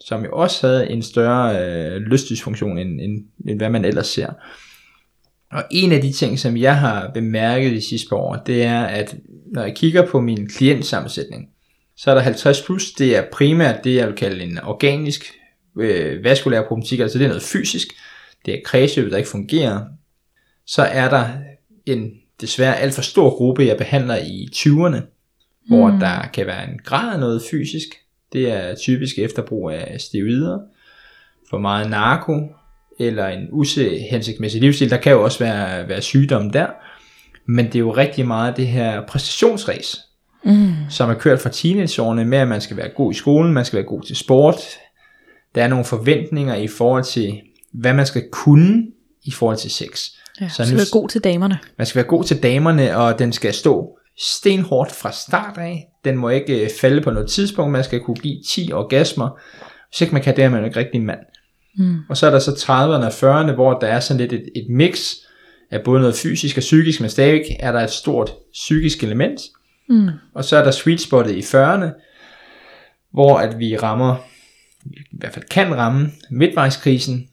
[0.00, 4.33] som jo også havde en større øh, lystdysfunktion, end, end, end hvad man ellers ser.
[5.52, 8.83] Og en af de ting, som jeg har bemærket de sidste par år, det er,
[8.83, 9.16] at
[9.52, 11.48] når jeg kigger på min klientsammensætning,
[11.96, 15.24] så er der 50 plus, det er primært det, jeg vil kalde en organisk
[15.78, 17.88] øh, vaskulær problematik, altså det er noget fysisk,
[18.46, 19.85] det er kredsløbet, der ikke fungerer.
[20.66, 21.28] Så er der
[21.87, 25.76] en desværre alt for stor gruppe, jeg behandler i 20'erne, mm.
[25.76, 27.88] hvor der kan være en grad af noget fysisk.
[28.32, 30.58] Det er typisk efterbrug af steroider,
[31.50, 32.48] for meget narko,
[33.00, 34.90] eller en uhensigtsmæssig livsstil.
[34.90, 36.66] Der kan jo også være, være sygdomme der.
[37.46, 39.96] Men det er jo rigtig meget det her præstationsræs,
[40.44, 40.72] mm.
[40.90, 43.76] som er kørt fra teenageårene med, at man skal være god i skolen, man skal
[43.76, 44.56] være god til sport.
[45.55, 47.41] Der er nogle forventninger i forhold til,
[47.73, 48.87] hvad man skal kunne
[49.25, 50.11] i forhold til sex.
[50.41, 51.59] Ja, så skal være god til damerne.
[51.79, 55.88] Man skal være god til damerne, og den skal stå stenhårdt fra start af.
[56.05, 57.73] Den må ikke øh, falde på noget tidspunkt.
[57.73, 59.41] Man skal kunne give 10 orgasmer.
[59.88, 61.19] Hvis ikke man kan det, er man ikke rigtig mand.
[61.79, 61.97] Mm.
[62.09, 64.67] Og så er der så 30'erne og 40'erne, hvor der er sådan lidt et, et
[64.71, 65.15] mix
[65.71, 69.41] af både noget fysisk og psykisk, men stadig er der et stort psykisk element.
[69.88, 70.09] Mm.
[70.35, 71.87] Og så er der sweet spottet i 40'erne,
[73.12, 74.17] hvor at vi rammer,
[74.90, 77.29] i hvert fald kan ramme, midtvejskrisen.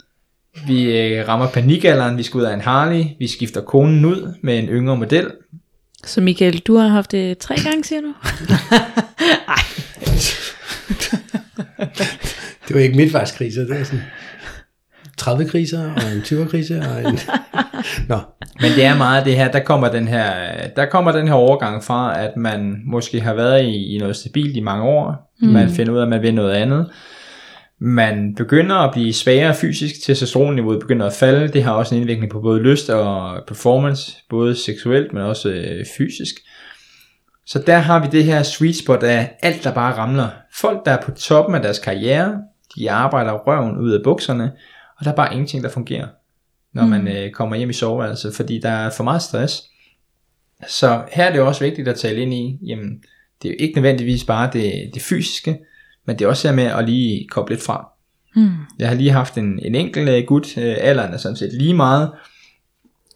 [0.67, 4.59] Vi øh, rammer panikalderen, vi skal ud af en Harley, vi skifter konen ud med
[4.59, 5.31] en yngre model.
[6.05, 8.07] Så Michael, du har haft det tre gange, siger du?
[9.47, 9.57] Nej.
[12.67, 14.03] det var ikke midtvejskriser, det var sådan
[15.17, 17.19] 30 kriser og en 20 krise og en...
[18.09, 18.19] Nå.
[18.61, 20.31] Men det er meget det her, der kommer den her,
[20.75, 24.57] der kommer den her overgang fra, at man måske har været i, i noget stabilt
[24.57, 25.47] i mange år, mm.
[25.47, 26.89] man finder ud af, at man vil noget andet,
[27.79, 32.31] man begynder at blive svagere fysisk, testosteronniveauet begynder at falde, det har også en indvirkning
[32.31, 36.35] på både lyst og performance, både seksuelt, men også øh, fysisk.
[37.45, 40.29] Så der har vi det her sweet spot af alt, der bare ramler.
[40.53, 42.41] Folk, der er på toppen af deres karriere,
[42.75, 44.51] de arbejder røven ud af bukserne,
[44.97, 46.07] og der er bare ingenting, der fungerer,
[46.73, 46.89] når mm.
[46.89, 49.63] man øh, kommer hjem i soveværelset, fordi der er for meget stress.
[50.67, 53.03] Så her er det også vigtigt at tale ind i, jamen,
[53.41, 55.59] det er jo ikke nødvendigvis bare det, det fysiske,
[56.09, 57.89] men det er også her med at lige koble lidt fra.
[58.35, 58.51] Mm.
[58.79, 61.73] Jeg har lige haft en, en enkelt uh, gut, uh, alderen er sådan set lige
[61.73, 62.11] meget,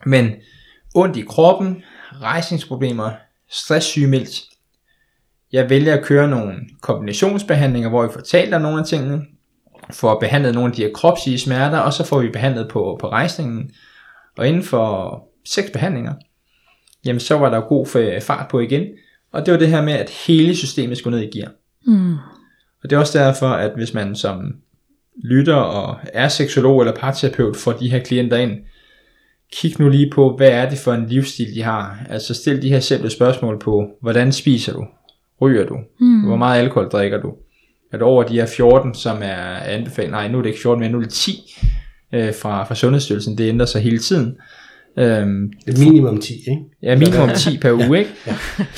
[0.05, 0.31] men
[0.95, 1.83] ondt i kroppen,
[2.21, 3.11] rejsningsproblemer,
[3.51, 4.41] stresssygemeldt.
[5.51, 9.21] Jeg vælger at køre nogle kombinationsbehandlinger, hvor vi om nogle af tingene,
[9.91, 13.09] får behandlet nogle af de her kropslige smerter, og så får vi behandlet på, på
[13.09, 13.71] rejsningen.
[14.37, 16.13] Og inden for seks behandlinger,
[17.05, 17.85] jamen så var der god
[18.21, 18.87] fart på igen.
[19.31, 21.51] Og det var det her med, at hele systemet skulle ned i gear.
[21.85, 22.17] Mm.
[22.83, 24.55] Og det er også derfor, at hvis man som
[25.23, 28.51] lytter og er seksolog eller parterapeut får de her klienter ind,
[29.53, 31.99] kig nu lige på, hvad er det for en livsstil, de har.
[32.09, 34.85] Altså stil de her simple spørgsmål på, hvordan spiser du?
[35.41, 35.77] Ryger du?
[35.99, 36.21] Mm.
[36.21, 37.33] Hvor meget alkohol drikker du?
[37.91, 40.11] Er det over de her 14, som er anbefalet?
[40.11, 41.55] Nej, nu er det ikke 14, men nu er det 10
[42.13, 43.37] øh, fra, fra Sundhedsstyrelsen.
[43.37, 44.35] Det ændrer sig hele tiden.
[44.97, 46.61] Øhm, minimum 10, ikke?
[46.83, 48.11] ja, minimum 10 per uge, ikke?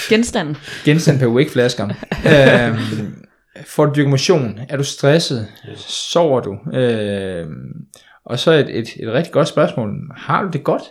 [0.10, 0.58] Genstanden.
[0.86, 1.86] Genstand per uge, ikke flasker.
[2.34, 3.25] øhm,
[3.66, 4.60] får du dyrket motion?
[4.70, 5.48] Er du stresset?
[5.88, 6.58] Sover du?
[6.74, 7.86] Øhm,
[8.26, 10.12] og så et, et, et rigtig godt spørgsmål.
[10.16, 10.82] Har du det godt?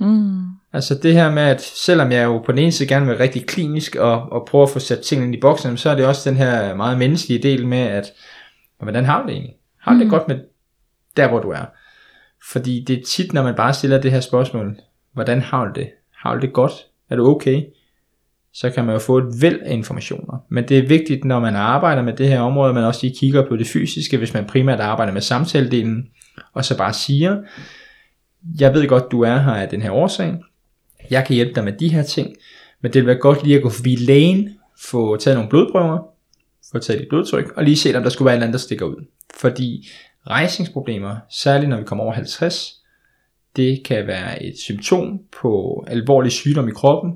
[0.00, 0.42] Mm.
[0.72, 3.22] Altså det her med, at selvom jeg jo på den ene side gerne vil være
[3.24, 6.06] rigtig klinisk og, og prøve at få sat tingene ind i boksen, så er det
[6.06, 8.12] også den her meget menneskelige del med, at
[8.82, 9.54] hvordan har du det egentlig?
[9.80, 10.10] Har du det Mm.
[10.10, 10.38] godt med
[11.16, 11.64] der, hvor du er?
[12.52, 14.76] Fordi det er tit, når man bare stiller det her spørgsmål,
[15.12, 15.90] hvordan har du det?
[16.16, 16.72] Har du det godt?
[17.10, 17.62] Er du okay?
[18.54, 20.44] Så kan man jo få et væld af informationer.
[20.48, 23.16] Men det er vigtigt, når man arbejder med det her område, at man også lige
[23.18, 26.08] kigger på det fysiske, hvis man primært arbejder med samtaledelen,
[26.52, 27.42] og så bare siger,
[28.60, 30.38] jeg ved godt, du er her af den her årsag,
[31.10, 32.36] jeg kan hjælpe dig med de her ting,
[32.80, 35.98] men det vil være godt lige at gå forbi lægen, få taget nogle blodprøver,
[36.72, 38.64] få taget dit blodtryk, og lige se, om der skulle være et eller andet, der
[38.64, 39.04] stikker ud.
[39.40, 39.88] Fordi
[40.26, 42.72] rejsningsproblemer, særligt når vi kommer over 50,
[43.56, 47.12] det kan være et symptom på alvorlig sygdom i kroppen,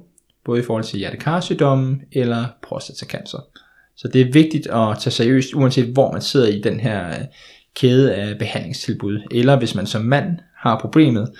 [0.47, 3.39] både i forhold til hjertekarsygdomme eller prostatacancer.
[3.97, 7.25] Så det er vigtigt at tage seriøst, uanset hvor man sidder i den her øh,
[7.75, 9.21] kæde af behandlingstilbud.
[9.31, 11.33] Eller hvis man som mand har problemet,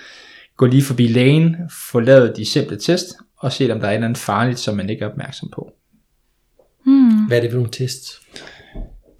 [0.57, 1.55] gå lige forbi lægen,
[1.91, 3.05] få lavet de simple test,
[3.37, 5.71] og se om der er et eller andet farligt, som man ikke er opmærksom på.
[6.85, 7.25] Mm.
[7.27, 8.21] Hvad er det for nogle tests?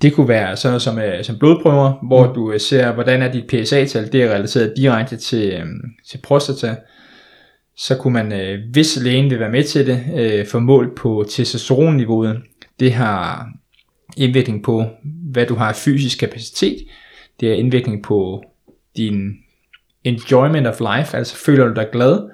[0.01, 3.31] Det kunne være sådan noget som, øh, som blodprøver, hvor du øh, ser, hvordan er
[3.31, 5.65] dit PSA-tal, det er relateret direkte til, øh,
[6.09, 6.75] til prostata.
[7.77, 11.25] Så kunne man, øh, hvis lægen vil være med til det, øh, få målt på
[11.29, 12.41] testosteronniveauet.
[12.79, 13.49] Det har
[14.17, 16.77] indvirkning på, hvad du har af fysisk kapacitet.
[17.39, 18.43] Det er indvirkning på
[18.97, 19.33] din
[20.03, 22.29] enjoyment of life, altså føler du dig glad.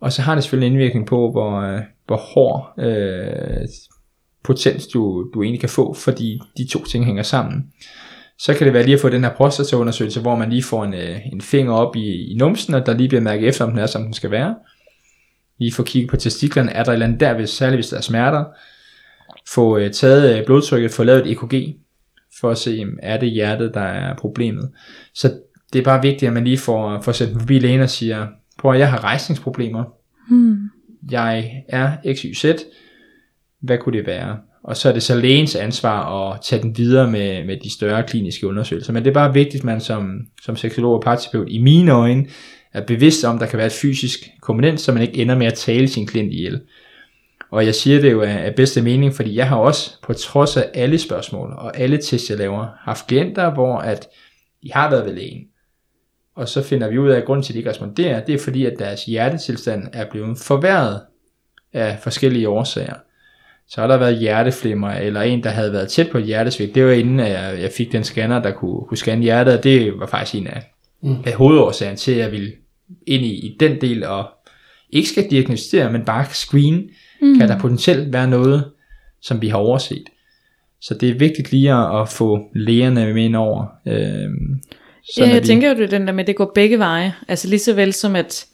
[0.00, 3.68] Og så har det selvfølgelig indvirkning på, hvor, øh, hvor hård øh,
[4.42, 7.72] potens du, du egentlig kan få, fordi de to ting hænger sammen.
[8.38, 10.94] Så kan det være lige at få den her prostataundersøgelse, hvor man lige får en,
[10.94, 13.78] øh, en finger op i, i numsen, og der lige bliver mærket efter, om den
[13.78, 14.54] er, som den skal være.
[15.58, 17.96] Lige få kigget på testiklerne, er der et eller andet der, hvis, særligt hvis der
[17.96, 18.44] er smerter.
[19.48, 21.76] Få øh, taget øh, blodtrykket, få lavet et EKG,
[22.40, 24.70] for at se, jamen, er det hjertet, der er problemet.
[25.14, 25.32] Så
[25.72, 28.26] det er bare vigtigt, at man lige får, får sendt forbi lægen og siger,
[28.58, 29.84] prøv at jeg har rejsningsproblemer,
[30.28, 30.56] Mm.
[31.10, 32.44] jeg er XYZ,
[33.60, 34.38] hvad kunne det være?
[34.64, 38.02] Og så er det så lægens ansvar at tage den videre med, med de større
[38.02, 38.92] kliniske undersøgelser.
[38.92, 42.26] Men det er bare vigtigt, at man som, som seksolog og parterapeut i mine øjne
[42.72, 45.46] er bevidst om, at der kan være et fysisk komponent, så man ikke ender med
[45.46, 46.60] at tale sin klient ihjel.
[47.50, 50.56] Og jeg siger det jo af, af bedste mening, fordi jeg har også, på trods
[50.56, 54.08] af alle spørgsmål og alle tests, jeg laver, haft klienter, hvor at
[54.62, 55.44] de har været ved lægen.
[56.36, 58.38] Og så finder vi ud af, at grunden til, at de ikke responderer, det er
[58.38, 61.00] fordi, at deres hjertetilstand er blevet forværret
[61.72, 62.94] af forskellige årsager.
[63.68, 66.74] Så har der været hjerteflimmer, eller en, der havde været tæt på et hjertesvigt.
[66.74, 69.64] Det var inden, at jeg, jeg fik den scanner, der kunne, kunne scanne hjertet, og
[69.64, 70.62] det var faktisk en af,
[71.02, 71.16] Mm.
[71.26, 72.52] af hovedårsagen til, at jeg ville
[73.06, 74.24] ind i, i den del, og
[74.90, 76.88] ikke skal diagnostisere, men bare screen,
[77.22, 77.38] mm.
[77.38, 78.64] kan der potentielt være noget,
[79.22, 80.04] som vi har overset.
[80.80, 83.66] Så det er vigtigt lige at, at få lægerne med ind over.
[83.88, 84.60] Øhm,
[85.18, 87.14] Ja, jeg vi- tænker jo det den der med, at det går begge veje.
[87.28, 88.46] Altså lige så vel som at,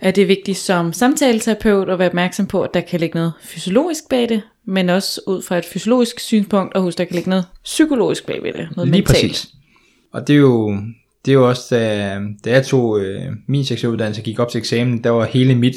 [0.00, 3.32] at det er vigtigt som samtaleterapeut at være opmærksom på, at der kan ligge noget
[3.40, 7.30] fysiologisk bag det, men også ud fra et fysiologisk synspunkt, og husk, der kan ligge
[7.30, 8.68] noget psykologisk bag ved det.
[8.76, 9.06] Noget Lige mentalt.
[9.06, 9.48] præcis.
[10.12, 10.76] Og det er jo,
[11.24, 14.58] det er jo også, da, da jeg tog øh, min seksualuddannelse og gik op til
[14.58, 15.76] eksamen, der var hele mit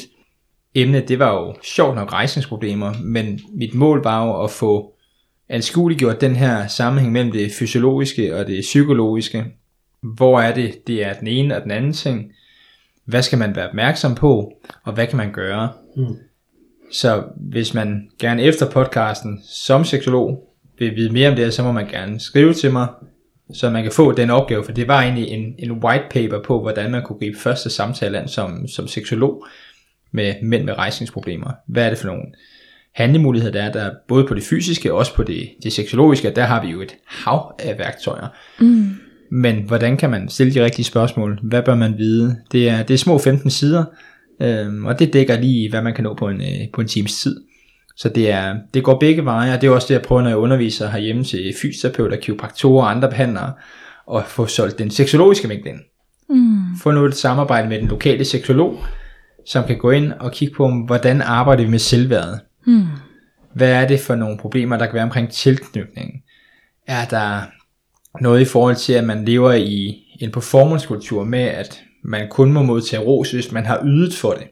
[0.74, 4.94] emne, det var jo sjovt nok rejsningsproblemer, men mit mål var jo at få
[5.48, 9.44] anskueliggjort den her sammenhæng mellem det fysiologiske og det psykologiske.
[10.02, 12.32] Hvor er det, det er den ene og den anden ting.
[13.04, 15.68] Hvad skal man være opmærksom på, og hvad kan man gøre?
[15.96, 16.16] Mm.
[16.92, 21.62] Så hvis man gerne efter podcasten som seksolog vil vide mere om det her, så
[21.62, 22.88] må man gerne skrive til mig,
[23.52, 26.60] så man kan få den opgave, for det var egentlig en, en white paper på,
[26.60, 29.46] hvordan man kunne gribe første samtale an som, som seksolog
[30.12, 31.52] med mænd med rejsningsproblemer.
[31.66, 32.22] Hvad er det for nogle
[32.94, 36.44] handlemuligheder, der er der, både på det fysiske og også på det, det seksologiske, der
[36.44, 38.28] har vi jo et hav af værktøjer.
[38.60, 38.90] Mm.
[39.34, 41.38] Men hvordan kan man stille de rigtige spørgsmål?
[41.42, 42.36] Hvad bør man vide?
[42.52, 43.84] Det er, det er små 15 sider,
[44.40, 47.20] Øhm, og det dækker lige, hvad man kan nå på en, øh, på en times
[47.20, 47.40] tid.
[47.96, 50.28] Så det, er, det går begge veje, og det er også det, jeg prøver, når
[50.28, 53.52] jeg underviser herhjemme til fysioterapeuter, kiropraktorer og andre behandlere,
[54.14, 55.80] at få solgt den seksologiske vinkel ind.
[56.28, 56.78] Mm.
[56.82, 58.78] Få nu et samarbejde med den lokale seksolog,
[59.46, 62.40] som kan gå ind og kigge på, hvordan arbejder vi med selvværdet.
[62.66, 62.86] Mm.
[63.54, 66.22] Hvad er det for nogle problemer, der kan være omkring tilknytningen?
[66.86, 67.40] Er der
[68.20, 72.62] noget i forhold til, at man lever i en performancekultur med, at man kun må
[72.62, 74.46] modtage ros, hvis man har ydet for det.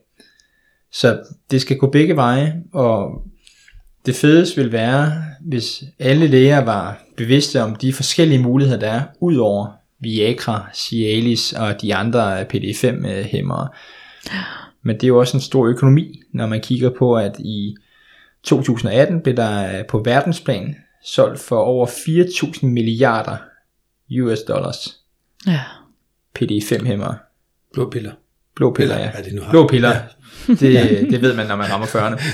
[0.92, 3.22] Så det skal gå begge veje, og
[4.06, 9.02] det fedeste vil være, hvis alle læger var bevidste om de forskellige muligheder, der er,
[9.20, 9.66] ud over
[10.00, 13.68] Viagra, Cialis og de andre PD5-hæmmere.
[14.82, 17.76] Men det er jo også en stor økonomi, når man kigger på, at i
[18.44, 23.36] 2018 blev der på verdensplan solgt for over 4.000 milliarder
[24.20, 24.96] US dollars
[25.46, 25.60] Ja.
[26.38, 27.14] PD5-hæmmere.
[27.72, 28.12] Blå piller.
[28.56, 29.10] Blå piller, ja.
[29.10, 29.50] hvad det nu har.
[29.50, 29.96] Blå piller,
[30.60, 32.22] det, det ved man, når man rammer 40'erne.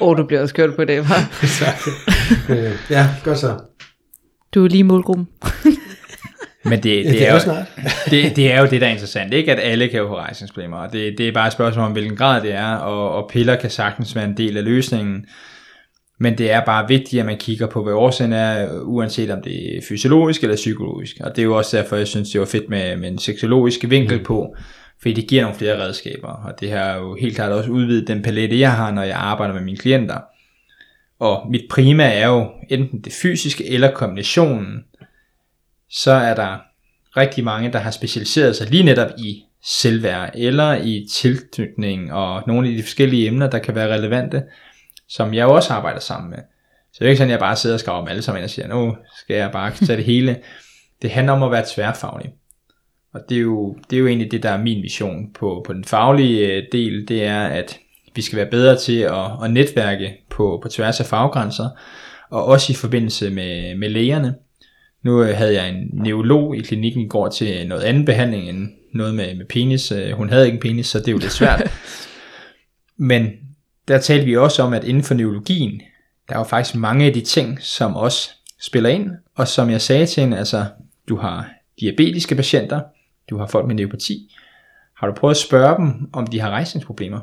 [0.00, 1.22] Åh, oh, du bliver også kørt på det, hva'?
[2.52, 3.58] Øh, ja, godt så.
[4.54, 5.28] Du er lige i målgruppen.
[6.64, 7.64] Men det, Ja, det, det er er jo,
[8.10, 9.34] det, det er jo det, der er interessant.
[9.34, 10.76] Ikke at alle kan jo få rejsningsproblemer.
[10.76, 13.56] og Det, det er bare et spørgsmål om, hvilken grad det er, og, og piller
[13.56, 15.26] kan sagtens være en del af løsningen.
[16.20, 19.76] Men det er bare vigtigt, at man kigger på, hvad årsagen er, uanset om det
[19.76, 21.16] er fysiologisk eller psykologisk.
[21.20, 23.80] Og det er jo også derfor, jeg synes, det var fedt med, med en seksologisk
[23.88, 24.56] vinkel på,
[25.00, 26.28] fordi det giver nogle flere redskaber.
[26.28, 29.54] Og det har jo helt klart også udvidet den palette, jeg har, når jeg arbejder
[29.54, 30.18] med mine klienter.
[31.18, 34.84] Og mit prima er jo enten det fysiske eller kombinationen.
[35.90, 36.56] Så er der
[37.16, 42.68] rigtig mange, der har specialiseret sig lige netop i selvværd, eller i tilknytning, og nogle
[42.68, 44.42] af de forskellige emner, der kan være relevante,
[45.08, 46.38] som jeg også arbejder sammen med.
[46.92, 48.50] Så det er ikke sådan, at jeg bare sidder og skriver om alle sammen og
[48.50, 50.36] siger, nu skal jeg bare tage det hele.
[51.02, 52.32] Det handler om at være tværfaglig.
[53.14, 55.72] Og det er, jo, det er jo egentlig det, der er min vision på, på
[55.72, 57.78] den faglige øh, del, det er, at
[58.14, 61.68] vi skal være bedre til at, at netværke på, på tværs af faggrænser,
[62.30, 64.34] og også i forbindelse med, med lægerne.
[65.02, 68.68] Nu øh, havde jeg en neurolog i klinikken i går til noget anden behandling end
[68.94, 69.92] noget med, med penis.
[69.92, 71.70] Øh, Hun havde ikke en penis, så det er jo lidt svært.
[72.96, 73.30] Men
[73.88, 75.80] der talte vi også om, at inden for neurologien,
[76.28, 79.10] der er jo faktisk mange af de ting, som også spiller ind.
[79.34, 80.64] Og som jeg sagde til hende, altså,
[81.08, 82.80] du har diabetiske patienter,
[83.30, 84.34] du har folk med neuropati.
[84.96, 87.20] Har du prøvet at spørge dem, om de har rejsningsproblemer?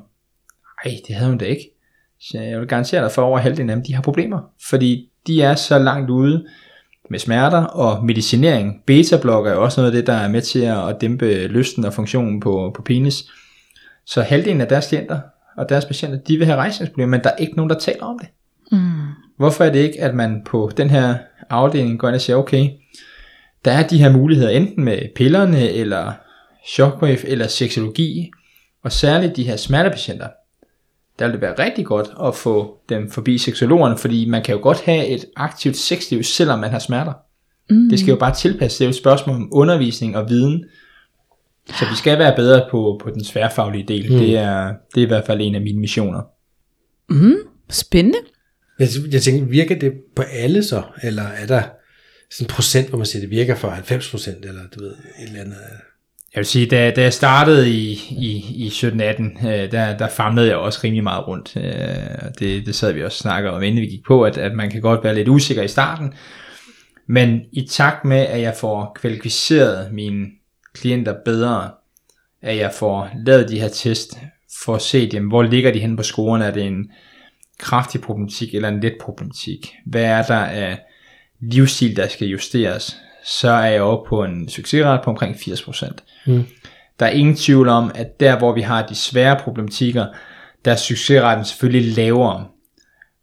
[0.85, 1.69] Nej, det havde hun da ikke.
[2.19, 4.39] Så jeg vil garantere dig for over halvdelen af dem, de har problemer.
[4.69, 6.45] Fordi de er så langt ude
[7.09, 8.83] med smerter og medicinering.
[8.85, 12.39] Beta-blokker er også noget af det, der er med til at dæmpe lysten og funktionen
[12.39, 13.23] på, på penis.
[14.05, 15.19] Så halvdelen af deres klienter
[15.57, 18.19] og deres patienter, de vil have rejsningsproblemer, men der er ikke nogen, der taler om
[18.19, 18.27] det.
[18.71, 18.79] Mm.
[19.37, 21.17] Hvorfor er det ikke, at man på den her
[21.49, 22.69] afdeling går ind og siger, okay,
[23.65, 26.11] der er de her muligheder, enten med pillerne, eller
[26.67, 28.31] shockwave, eller seksologi,
[28.83, 30.27] og særligt de her smertepatienter,
[31.19, 34.61] der vil det være rigtig godt at få dem forbi seksologerne, fordi man kan jo
[34.61, 37.13] godt have et aktivt sexliv, selvom man har smerter.
[37.69, 37.89] Mm.
[37.89, 40.65] Det skal jo bare tilpasse, det er jo et spørgsmål om undervisning og viden.
[41.69, 44.11] Så vi skal være bedre på, på den sværfaglige del.
[44.11, 44.19] Mm.
[44.19, 46.21] Det, er, det er i hvert fald en af mine missioner.
[47.09, 47.35] Mm.
[47.69, 48.19] Spændende.
[48.79, 50.83] Jeg, jeg tænker, virker det på alle så?
[51.03, 51.63] Eller er der
[52.31, 55.27] sådan en procent, hvor man siger, det virker for 90 procent, eller du ved, et
[55.27, 55.57] eller andet?
[56.35, 60.47] Jeg vil sige, da, da jeg startede i, i, i 17-18, øh, der, der famlede
[60.47, 61.57] jeg også rimelig meget rundt.
[61.57, 61.63] Øh,
[62.39, 64.81] det, det sad vi også snakker om, inden vi gik på, at, at man kan
[64.81, 66.13] godt være lidt usikker i starten.
[67.07, 70.25] Men i takt med, at jeg får kvalificeret mine
[70.75, 71.71] klienter bedre,
[72.41, 74.17] at jeg får lavet de her test,
[74.63, 76.91] for at se, jamen, hvor ligger de henne på scoren, er det en
[77.59, 79.75] kraftig problematik eller en let problematik?
[79.85, 80.79] Hvad er der af
[81.39, 82.97] livsstil, der skal justeres?
[83.23, 85.89] Så er jeg oppe på en succesrate på omkring 80%.
[86.25, 86.45] Mm.
[86.99, 90.05] Der er ingen tvivl om, at der hvor vi har de svære problematikker,
[90.65, 92.47] der er succesraten selvfølgelig lavere.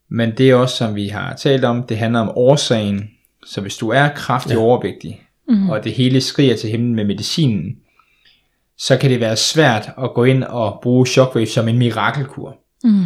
[0.08, 3.10] Men det er også, som vi har talt om, det handler om årsagen.
[3.46, 4.60] Så hvis du er kraftig ja.
[4.60, 5.70] overvægtig, mm.
[5.70, 7.76] og det hele skriger til himlen med medicinen,
[8.78, 12.56] så kan det være svært at gå ind og bruge shockwave som en mirakelkur.
[12.84, 13.04] Mm.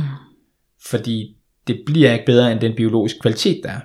[0.86, 3.80] Fordi det bliver ikke bedre end den biologiske kvalitet, der er.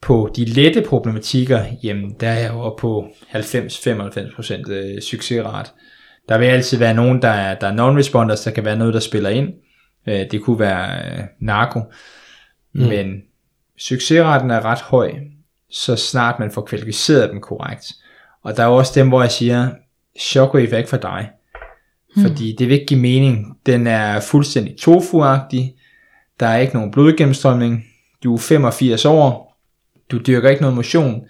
[0.00, 5.72] På de lette problematikker, jamen der er jeg jo på 90-95% øh, succesrat.
[6.28, 9.00] Der vil altid være nogen, der er, der er non-responders, der kan være noget, der
[9.00, 9.48] spiller ind.
[10.08, 11.80] Øh, Det kunne være øh, narko.
[12.72, 12.82] Mm.
[12.82, 13.22] Men
[13.78, 15.14] succesraten er ret høj,
[15.74, 17.92] så snart man får kvalificeret dem korrekt.
[18.42, 19.70] Og der er også dem, hvor jeg siger,
[20.20, 21.30] shockwave er ikke for dig.
[22.22, 23.56] Fordi det vil ikke give mening.
[23.66, 25.74] Den er fuldstændig tofuagtig.
[26.40, 27.84] Der er ikke nogen blodgennemstrømning.
[28.24, 29.56] Du er 85 år.
[30.10, 31.24] Du dyrker ikke noget motion.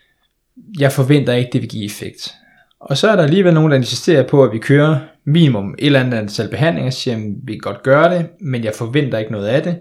[0.78, 2.34] Jeg forventer ikke, det vil give effekt.
[2.80, 6.01] Og så er der alligevel nogen, der insisterer på, at vi kører minimum et eller
[6.01, 9.47] andet antal behandlinger, siger, at vi kan godt gøre det, men jeg forventer ikke noget
[9.47, 9.78] af det,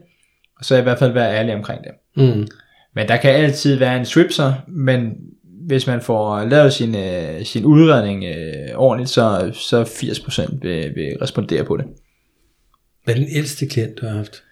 [0.60, 1.92] og så i hvert fald være ærlig omkring det.
[2.16, 2.48] Mm.
[2.96, 5.14] Men der kan altid være en swipser, men
[5.68, 11.18] hvis man får lavet sin, øh, sin udredning øh, ordentligt, så, så 80% vil, vil
[11.22, 11.86] respondere på det.
[13.04, 14.44] Hvad er den ældste klient, du har haft?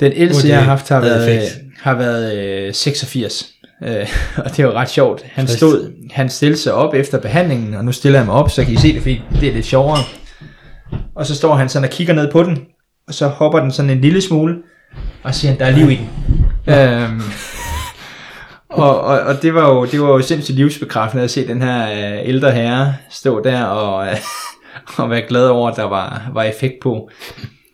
[0.00, 1.60] Den ældste, jeg har haft, har været effekt?
[1.80, 3.48] har været øh, 86.
[3.84, 4.08] Øh,
[4.44, 5.22] og det var ret sjovt.
[5.22, 5.56] Han Frist.
[5.56, 8.72] stod, han stillede sig op efter behandlingen, og nu stiller jeg mig op, så kan
[8.72, 9.98] I se det, fordi det er lidt sjovere.
[11.14, 12.58] Og så står han sådan og kigger ned på den,
[13.08, 14.56] og så hopper den sådan en lille smule,
[15.22, 16.08] og siger der er liv i den.
[16.74, 17.20] Øhm,
[18.70, 21.90] og, og, og det var jo, det var jo sindssygt livsbekræftende at se den her
[22.18, 24.16] øh, ældre herre stå der og, øh,
[24.98, 27.10] og være glad over, at der var, var effekt på.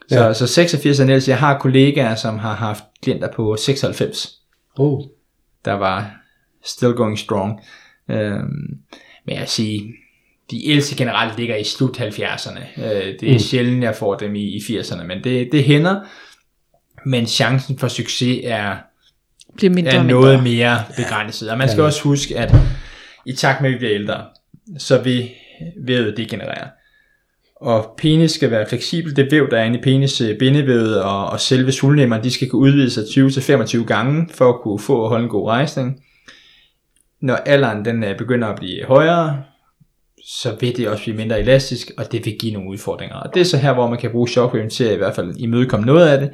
[0.08, 0.32] Så, Ja.
[0.34, 1.28] så 86 er Niels.
[1.28, 4.28] Jeg har kollegaer, som har haft klienter på 96,
[4.78, 5.02] Oh.
[5.64, 6.10] der var
[6.64, 7.60] still going strong.
[8.10, 8.78] Øhm,
[9.26, 9.94] men jeg sige,
[10.50, 12.80] de ældste generelt ligger i slut 70'erne.
[12.84, 13.38] Øh, det er mm.
[13.38, 16.00] sjældent, jeg får dem i, i 80'erne, men det, det hænder.
[17.06, 18.76] Men chancen for succes er,
[19.56, 20.56] Bliver mindre er og noget mindre.
[20.66, 21.50] mere begrænset.
[21.50, 21.86] Og man skal Ja.
[21.86, 22.54] også huske, at
[23.26, 24.22] i takt med, at vi bliver ældre,
[24.78, 25.30] så vil
[25.86, 26.68] vævet degenerere.
[27.60, 29.16] Og penis skal være fleksibel.
[29.16, 32.48] Det væv, der er inde i penis, øh, bindevævet og, og selve sulnemmeren, de skal
[32.48, 36.00] kunne udvide sig 20-25 gange, for at kunne få og holde en god rejsning.
[37.20, 39.42] Når alderen den øh, begynder at blive højere,
[40.26, 43.16] så vil det også blive mindre elastisk, og det vil give nogle udfordringer.
[43.16, 45.36] Og det er så her, hvor man kan bruge shockwave til at i hvert fald
[45.36, 46.30] imødekomme noget af det.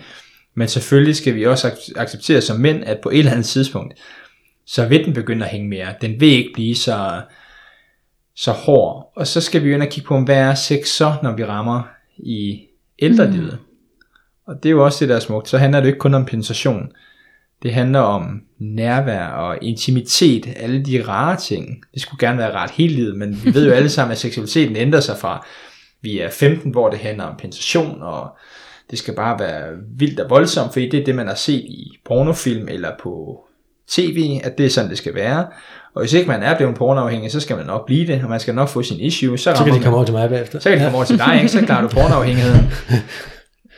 [0.55, 3.94] Men selvfølgelig skal vi også ac- acceptere som mænd, at på et eller andet tidspunkt,
[4.66, 5.94] så vil den begynde at hænge mere.
[6.01, 7.22] Den vil ikke blive så,
[8.36, 9.12] så hård.
[9.16, 11.44] Og så skal vi jo ind og kigge på, hvad er sex så, når vi
[11.44, 11.82] rammer
[12.18, 12.61] i
[12.98, 13.59] ældrelivet.
[13.61, 13.66] Mm.
[14.46, 15.48] Og det er jo også det, der er smukt.
[15.48, 16.92] Så handler det ikke kun om penetration.
[17.62, 21.84] Det handler om nærvær og intimitet, alle de rare ting.
[21.94, 24.76] Det skulle gerne være rart hele livet, men vi ved jo alle sammen, at seksualiteten
[24.76, 25.46] ændrer sig fra,
[26.03, 28.36] vi er 15, hvor det handler om penetration, og
[28.91, 29.62] det skal bare være
[29.97, 33.45] vildt og voldsomt, fordi det er det, man har set i pornofilm eller på
[33.88, 35.47] tv, at det er sådan, det skal være.
[35.95, 38.41] Og hvis ikke man er blevet pornoafhængig, så skal man nok blive det, og man
[38.41, 39.38] skal nok få sin issue.
[39.38, 40.59] Så, Så kan de komme over til mig bagefter.
[40.59, 41.49] så kan det komme over til dig, ikke?
[41.49, 42.72] så klarer du pornoafhængigheden.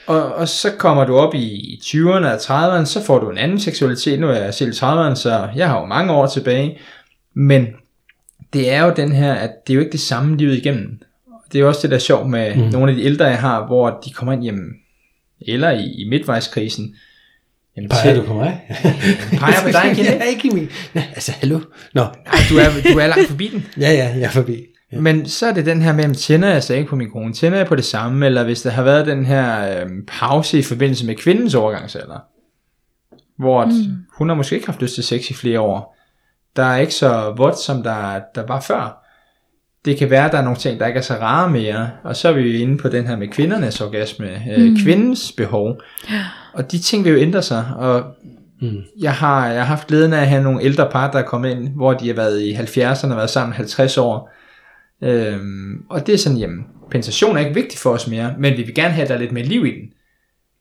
[0.06, 3.60] Og, og så kommer du op i 20'erne og 30'erne, så får du en anden
[3.60, 4.20] seksualitet.
[4.20, 6.78] Nu er jeg selv i 30'erne, så jeg har jo mange år tilbage.
[7.34, 7.66] Men
[8.52, 10.98] det er jo den her, at det er jo ikke det samme livet igennem.
[11.52, 12.62] Det er jo også det, der er sjovt med mm.
[12.62, 14.74] nogle af de ældre, jeg har, hvor de kommer ind hjem,
[15.48, 16.96] eller i, i midtvejskrisen.
[17.76, 18.60] Jamen, Peger til- du på mig?
[19.40, 20.16] Peger på dig, Kenneth?
[20.16, 20.68] Ja, ikke i min...
[20.94, 21.60] Nej, altså, hallo?
[21.94, 22.02] Nå,
[22.50, 23.66] du er, du er langt forbi den.
[23.84, 24.66] ja, ja, jeg er forbi.
[24.92, 25.00] Ja.
[25.00, 27.32] Men så er det den her med, om tænder jeg så ikke på min kone,
[27.32, 30.62] tænder jeg på det samme, eller hvis der har været den her øhm, pause i
[30.62, 32.18] forbindelse med kvindens overgangsalder,
[33.38, 33.72] hvor mm.
[34.18, 35.96] hun har måske ikke haft lyst til sex i flere år,
[36.56, 39.01] der er ikke så vådt, som der, der var før.
[39.84, 42.16] Det kan være, at der er nogle ting, der ikke er så rare mere, og
[42.16, 44.26] så er vi jo inde på den her med kvindernes orgasme,
[44.56, 44.76] øh, mm.
[44.84, 45.80] kvindens behov,
[46.52, 48.04] og de ting vil jo ændre sig, og
[48.62, 48.82] Mm.
[49.00, 51.50] jeg har, jeg har haft glæden af at have nogle ældre par, der er kommet
[51.50, 54.30] ind, hvor de har været i 70'erne og været sammen 50 år.
[55.02, 58.62] Øhm, og det er sådan, jamen, penetration er ikke vigtigt for os mere, men vi
[58.62, 59.88] vil gerne have, at der er lidt mere liv i den.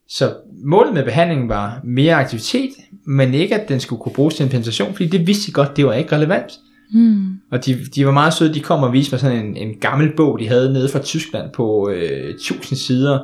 [0.09, 2.71] Så målet med behandlingen var mere aktivitet,
[3.05, 5.77] men ikke at den skulle kunne bruges til en penetration, fordi det vidste de godt,
[5.77, 6.51] det var ikke relevant.
[6.51, 6.70] Mm.
[6.93, 7.39] Mm.
[7.51, 10.15] Og de, de var meget søde, de kom og viste mig sådan en, en gammel
[10.17, 13.19] bog, de havde nede fra Tyskland på øh, 1000 sider,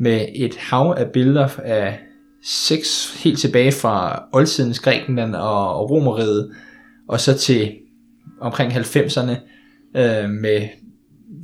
[0.00, 2.00] med et hav af billeder af
[2.42, 6.50] seks helt tilbage fra oldtidens Grækenland og, og Romeriet,
[7.08, 7.72] og så til
[8.40, 9.32] omkring 90'erne
[9.96, 10.68] øh, med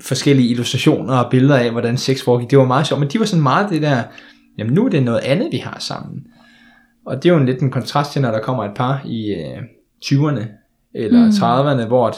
[0.01, 2.51] forskellige illustrationer og billeder af, hvordan sex foregik.
[2.51, 4.03] Det var meget sjovt, men de var sådan meget det der,
[4.59, 6.27] jamen nu er det noget andet, vi har sammen.
[7.07, 9.35] Og det er jo en lidt en kontrast til, når der kommer et par i
[9.35, 9.63] øh,
[10.05, 10.60] 20'erne
[10.95, 11.25] eller Mm.
[11.25, 11.31] mm.
[11.83, 12.15] 30'erne, hvor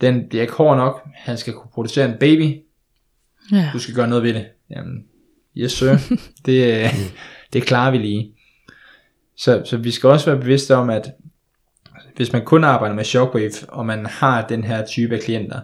[0.00, 2.56] den bliver ikke hård nok, han skal kunne producere en baby,
[3.52, 3.70] Ja.
[3.72, 4.46] du skal gøre noget ved det.
[4.70, 5.04] Jamen,
[5.56, 5.96] yes sir,
[6.46, 6.94] det, øh,
[7.52, 8.32] det klarer vi lige.
[9.36, 11.10] Så, så vi skal også være bevidste om, at
[12.16, 15.60] hvis man kun arbejder med shockwave, og man har den her type af klienter,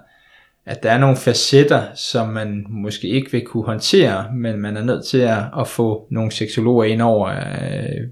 [0.67, 4.85] at der er nogle facetter, som man måske ikke vil kunne håndtere, men man er
[4.85, 7.29] nødt til at, at få nogle seksologer ind over.
[7.29, 8.09] Øh,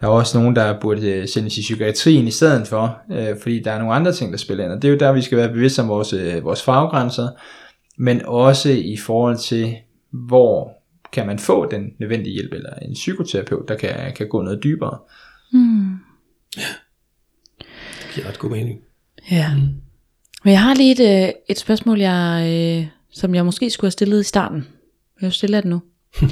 [0.00, 3.62] Der er også nogen, der burde øh, sendes i psykiatrien i stedet for, øh, fordi
[3.62, 4.72] der er nogle andre ting, der spiller ind.
[4.72, 7.28] Og det er jo der, vi skal være bevidste om vores, øh, vores faggrænser,
[7.98, 9.76] men også i forhold til,
[10.10, 10.72] hvor
[11.12, 14.98] kan man få den nødvendige hjælp, eller en psykoterapeut, der kan, kan gå noget dybere.
[15.52, 15.96] Mm.
[17.56, 18.80] Det giver ret god mening.
[19.30, 19.54] Ja.
[20.44, 24.20] Men jeg har lige et, et spørgsmål, jeg, øh, som jeg måske skulle have stillet
[24.20, 24.66] i starten.
[25.22, 25.82] Jeg stiller det nu.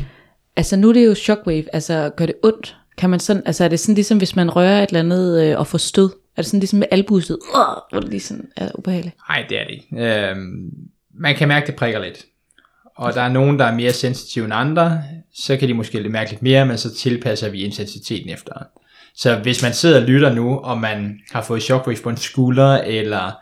[0.56, 2.76] altså nu er det jo shockwave, altså gør det ondt?
[2.96, 5.58] Kan man sådan, altså er det sådan ligesom, hvis man rører et eller andet øh,
[5.58, 6.10] og får stød?
[6.36, 7.38] Er det sådan ligesom med albuestød?
[7.56, 9.16] øh, hvor det lige sådan er ubehageligt?
[9.28, 10.28] Nej, det er det ikke.
[10.30, 10.70] Øhm,
[11.14, 12.24] man kan mærke, det prikker lidt.
[12.96, 15.02] og der er nogen, der er mere sensitive end andre,
[15.34, 18.52] så kan de måske mærke lidt mere, men så tilpasser vi intensiteten efter.
[19.16, 22.78] Så hvis man sidder og lytter nu, og man har fået shockwave på en skulder,
[22.78, 23.32] eller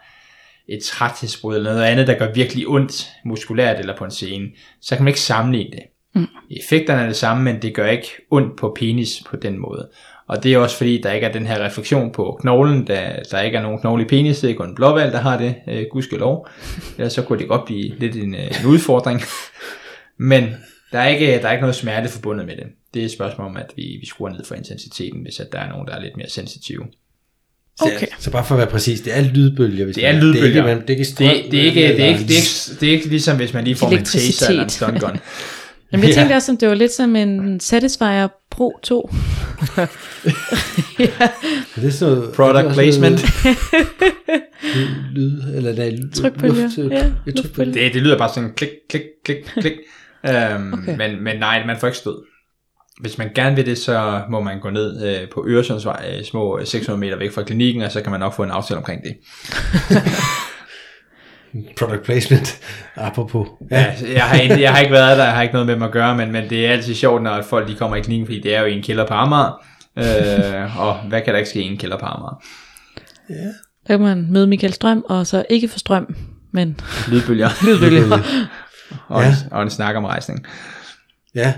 [0.68, 4.48] et træthedsbrud, eller noget andet, der gør virkelig ondt muskulært eller på en scene,
[4.80, 5.82] så kan man ikke sammenligne det.
[6.15, 6.27] Mm.
[6.51, 9.89] Effekterne er det samme, men det gør ikke ondt på penis på den måde.
[10.29, 13.41] Og det er også fordi, der ikke er den her refleksion på knoglen, der, der
[13.41, 15.85] ikke er nogen knogle i penis, det er kun en blåvalg, der har det, øh,
[15.91, 16.49] gudskelov.
[16.99, 19.21] Ellers så kunne det godt blive lidt en, øh, en udfordring.
[20.19, 20.45] Men
[20.93, 22.65] der er, ikke, der er ikke noget smerte forbundet med det.
[22.95, 25.59] Det er et spørgsmål om, at vi, vi skruer ned for intensiteten, hvis at der
[25.59, 26.85] er nogen, der er lidt mere sensitive.
[27.79, 28.07] Så, Okay.
[28.19, 29.85] så bare for at være præcis, det er lydbølger.
[29.85, 30.47] Hvis Det er man- lydbølger.
[30.47, 32.23] Det er ikke, man, det er ikke, strøm, Det, det, er ikke, det, er ikke,
[32.23, 34.67] det, er ikke, det er ikke ligesom, hvis man lige får en taser eller en
[34.69, 34.99] Elektricitet.
[35.01, 35.19] stun gun.
[35.93, 36.14] Jamen, jeg Ja.
[36.20, 39.11] tænkte også, om det var lidt som en Satisfyer Pro 2.
[41.76, 43.20] Det er sådan noget, Product placement.
[45.14, 46.62] Lyd, eller nej, lyd, Trykbølger.
[46.62, 47.72] luft, Ja, ja, trykbølger.
[47.72, 49.72] Det, det lyder bare sådan klik, klik, klik, klik.
[50.28, 50.97] Øhm, Okay.
[50.97, 52.16] men, men nej, man får ikke stød.
[53.01, 57.01] Hvis man gerne vil det, så må man gå ned øh, på Øresundsvej, små 600
[57.01, 59.14] meter væk fra klinikken, og så kan man nok få en aftale omkring det.
[61.78, 62.59] Product placement,
[62.96, 63.48] apropos.
[63.70, 65.74] Ja, Ja, jeg, har, ikke- jeg har ikke været der, jeg har ikke noget med
[65.74, 68.26] dem at gøre, men, men det er altid sjovt, når folk de kommer i klinikken,
[68.26, 69.64] fordi det er jo i en kælder på Amager.
[69.98, 72.42] Øh, og hvad kan der ikke ske i en kælder på Amager?
[73.86, 76.14] Der kan man møde Michael Strøm, og så ikke få strøm,
[76.53, 76.80] men
[77.11, 77.48] Lydbølger.
[77.66, 78.18] lydbølger.
[79.09, 79.28] og, Ja.
[79.28, 80.46] en, og en snak om rejsning.
[81.34, 81.55] ja.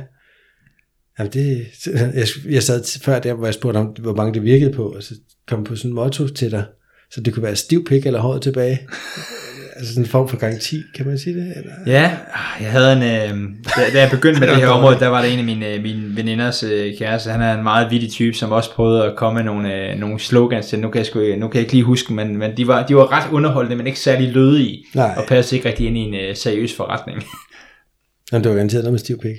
[1.19, 1.67] Jamen det,
[2.15, 5.03] jeg, jeg sad før der, hvor jeg spurgte om, hvor mange det virkede på, og
[5.03, 5.15] så
[5.49, 6.65] kom på sådan en motto til dig,
[7.11, 8.81] så det kunne være stiv pik eller hårdt tilbage.
[9.77, 11.53] Altså sådan en form for garanti, kan man sige det?
[11.57, 11.73] Eller?
[11.87, 12.17] Ja,
[12.61, 15.29] jeg havde en, øh, da, da jeg begyndte med det her område, der var der
[15.29, 18.53] en af mine, øh, mine veninders øh, kæreste, han er en meget vittig type, som
[18.53, 21.49] også prøvede at komme med nogle, øh, nogle slogans til, nu kan jeg, sgu, nu
[21.49, 24.01] kan jeg ikke lige huske, men, men de, var, de var ret underholdende, men ikke
[24.01, 25.15] særlig lødige, Nej.
[25.17, 27.23] og passede ikke rigtig ind i en øh, seriøs forretning.
[28.33, 29.37] Jamen, det var garanteret noget med stiv pik.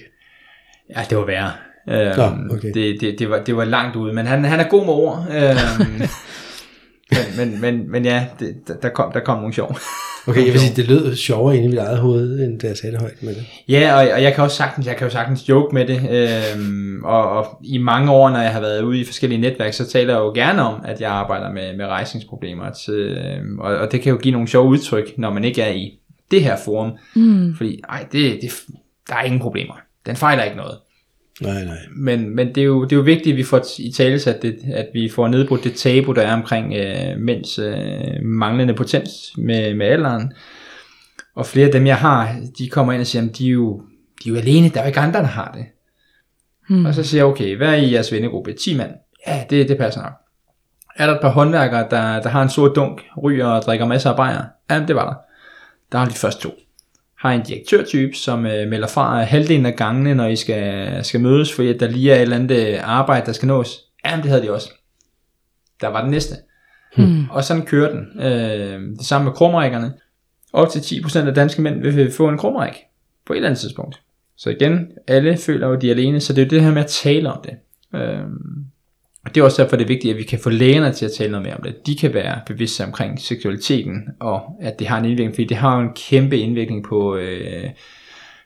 [0.95, 1.51] Ja, det var værre.
[1.89, 2.73] Øhm, Nå, okay.
[2.73, 5.27] det, det, det, var, det var langt ude, men han, han er god med ord.
[5.31, 6.01] Øhm,
[7.11, 7.19] men,
[7.51, 9.77] men, men, men ja, det, der- kom, der kom nogle sjov.
[10.27, 12.77] Okay, jeg vil sige, det lød sjovere inde i mit eget hoved, end da jeg
[12.77, 13.45] sagde det højt med det.
[13.69, 15.99] Ja, og, og jeg kan også sagtens, jeg kan jo sagtens joke med det,
[16.55, 19.87] øhm, og, og i mange år, når jeg har været ude i forskellige netværk, så
[19.89, 23.91] taler jeg jo gerne om, at jeg arbejder med, med rejsningsproblemer, til, øhm, og, og
[23.91, 25.99] det kan jo give nogle sjove udtryk, når man ikke er i
[26.31, 27.55] det her forum, Mm.
[27.57, 28.51] fordi ej, det, det,
[29.09, 29.73] der er ingen problemer,
[30.05, 30.77] den fejler ikke noget.
[31.41, 31.77] Nej, nej.
[31.95, 34.41] Men, men det, er jo, det er jo vigtigt, at vi får i tale at,
[34.41, 39.11] det, at vi får nedbrudt det tabu, der er omkring øh, mænds øh, manglende potens
[39.37, 40.33] med, med alderen.
[41.35, 43.81] Og flere af dem, jeg har, de kommer ind og siger, at de er jo,
[44.23, 45.65] de er jo alene, der er jo ikke andre, der har det.
[46.69, 46.85] Mm.
[46.85, 48.53] Og så siger jeg, okay, hvad er i jeres vennegruppe?
[48.53, 48.91] 10 mand?
[49.27, 50.13] Ja, det, det passer nok.
[50.95, 54.09] Er der et par håndværkere, der, der har en stor dunk, ryger og drikker masser
[54.09, 54.43] af bajer?
[54.69, 55.15] Ja, det var der.
[55.91, 56.53] Der har de første to.
[57.17, 61.53] Har en direktørtype, som øh, melder fra halvdelen af gangene, når I skal, skal mødes,
[61.53, 63.79] fordi at der lige er et eller andet øh, arbejde, der skal nås.
[64.05, 64.69] Ja, det havde de også.
[65.81, 66.35] Der var den næste.
[66.97, 67.29] Mm.
[67.29, 68.21] Og sådan kører den.
[68.21, 69.93] Øh, det samme med krumrækkerne.
[70.53, 72.73] Op til 10% af danske mænd vil få en krumræk
[73.25, 74.01] på et eller andet tidspunkt.
[74.37, 76.71] Så igen, alle føler jo, at de er alene, så det er jo det her
[76.71, 77.53] med at tale om det.
[77.99, 78.19] Øh,
[79.25, 81.11] og det er også derfor, det er vigtigt, at vi kan få lægerne til at
[81.11, 81.87] tale noget mere om det.
[81.87, 85.79] De kan være bevidste omkring seksualiteten, og at det har en indvirkning, fordi det har
[85.79, 87.69] en kæmpe indvirkning på, øh,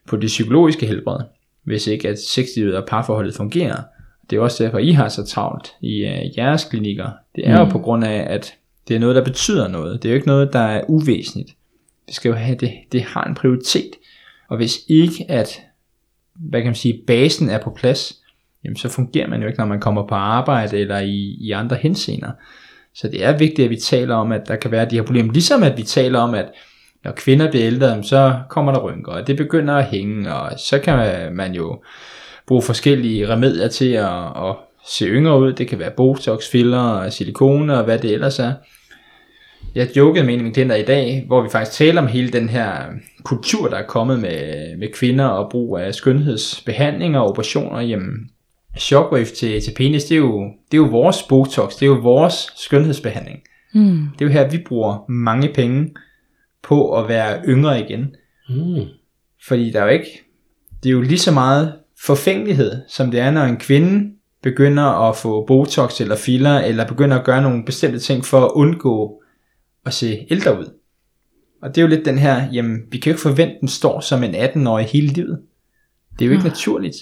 [0.08, 1.20] på det psykologiske helbred,
[1.64, 3.82] hvis ikke at sexlivet og parforholdet fungerer.
[4.30, 7.10] Det er også derfor, I har så travlt i øh, jeres klinikker.
[7.36, 7.68] Det er mm.
[7.68, 8.54] jo på grund af, at
[8.88, 10.04] det er noget, der betyder noget.
[10.04, 11.56] Det er jo ikke noget, der er uvæsentligt.
[12.08, 13.92] Det skal jo have det, det har en prioritet.
[14.50, 15.62] Og hvis ikke at,
[16.36, 18.19] hvad kan man sige, basen er på plads,
[18.64, 21.76] jamen så fungerer man jo ikke, når man kommer på arbejde eller i, i andre
[21.76, 22.32] henseender.
[22.96, 25.34] Så det er vigtigt, at vi taler om, at der kan være de her problemer.
[25.34, 26.46] Ligesom at vi taler om, at
[27.04, 30.80] når kvinder bliver ældre, så kommer der rynker, og det begynder at hænge, og så
[30.80, 30.98] kan
[31.36, 31.82] man jo
[32.48, 34.56] bruge forskellige remedier til at, at
[34.88, 35.54] se yngre ud.
[35.54, 38.54] Det kan være botox, filler, silikone og hvad det ellers er.
[39.76, 42.30] Jeg jokede med en af mine klienter i dag, hvor vi faktisk taler om hele
[42.30, 42.72] den her
[43.24, 47.82] kultur, der er kommet med, med kvinder og brug af skønhedsbehandlinger og operationer.
[47.82, 48.30] Jamen,
[48.78, 52.00] shockwave til, til penis, det er, jo, det er jo vores botox, det er jo
[52.02, 53.40] vores skønhedsbehandling.
[53.74, 54.08] Mm.
[54.14, 55.94] Det er jo her, vi bruger mange penge
[56.64, 58.16] på at være yngre igen.
[58.50, 58.86] Mm.
[59.48, 60.22] Fordi der er jo ikke,
[60.84, 61.74] det er jo lige så meget
[62.06, 64.12] forfængelighed, som det er, når en kvinde
[64.44, 68.52] begynder at få botox eller filler, eller begynder at gøre nogle bestemte ting for at
[68.52, 69.22] undgå
[69.86, 70.74] at se ældre ud.
[71.62, 73.68] Og det er jo lidt den her, jamen vi kan jo ikke forvente, at den
[73.68, 75.42] står som en 18-årig hele livet.
[76.20, 76.50] Det er jo ikke Nej.
[76.50, 76.96] naturligt.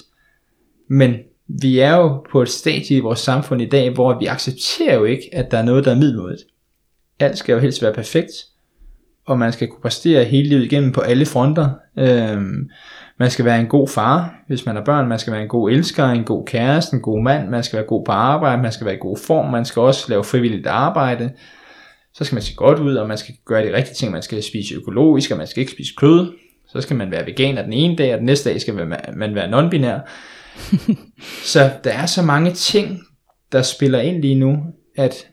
[0.90, 1.16] Men
[1.48, 5.04] vi er jo på et stadie i vores samfund i dag, hvor vi accepterer jo
[5.04, 6.42] ikke, at der er noget, der er middelmådigt.
[7.20, 8.32] Alt skal jo helst være perfekt.
[9.26, 11.70] og man skal kunne præstere hele livet igennem på alle fronter.
[11.98, 12.70] Øhm,
[13.20, 15.08] man skal være en god far, hvis man har børn.
[15.08, 17.50] Man skal være en god elsker, en god kæreste, en god mand.
[17.50, 18.62] Man skal være god på arbejde.
[18.62, 19.52] Man skal være i god form.
[19.52, 21.32] Man skal også lave frivilligt arbejde.
[22.14, 24.12] Så skal man se godt ud, og man skal gøre de rigtige ting.
[24.12, 26.34] Man skal spise økologisk, og man skal ikke spise kød.
[26.68, 28.74] Så skal man være veganer den ene dag, og den næste dag skal
[29.16, 30.00] man være non-binær.
[31.54, 33.00] så der er så mange ting,
[33.52, 34.64] der spiller ind lige nu,
[34.96, 35.28] at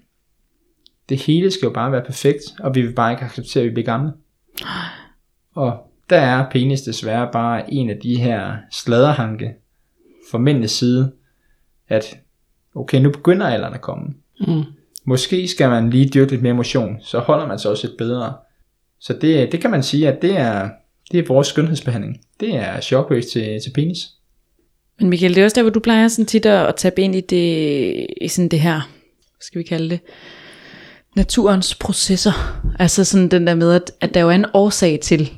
[1.09, 3.75] det hele skal jo bare være perfekt, og vi vil bare ikke acceptere, at vi
[3.75, 4.13] bliver gamle.
[5.55, 9.55] Og der er penis desværre bare en af de her sladerhanke
[10.31, 11.13] fra mændenes side,
[11.89, 12.19] at
[12.75, 14.15] okay, nu begynder alderen at komme.
[14.41, 14.63] Mm.
[15.05, 18.35] Måske skal man lige dyrke lidt mere motion, så holder man sig også lidt bedre.
[19.01, 20.71] Så det, det kan man sige, at det er,
[21.13, 22.21] det er vores skønhedsbehandling.
[22.41, 23.99] Det er shockwave til, til penis.
[25.01, 27.21] Men Michael, det er også der, hvor du plejer sådan tit at tabe ind i
[27.21, 30.01] det, i sådan det her, hvad skal vi kalde det,
[31.17, 32.63] naturens processer.
[32.79, 35.33] Altså sådan den der med, at, at der jo er en årsag til,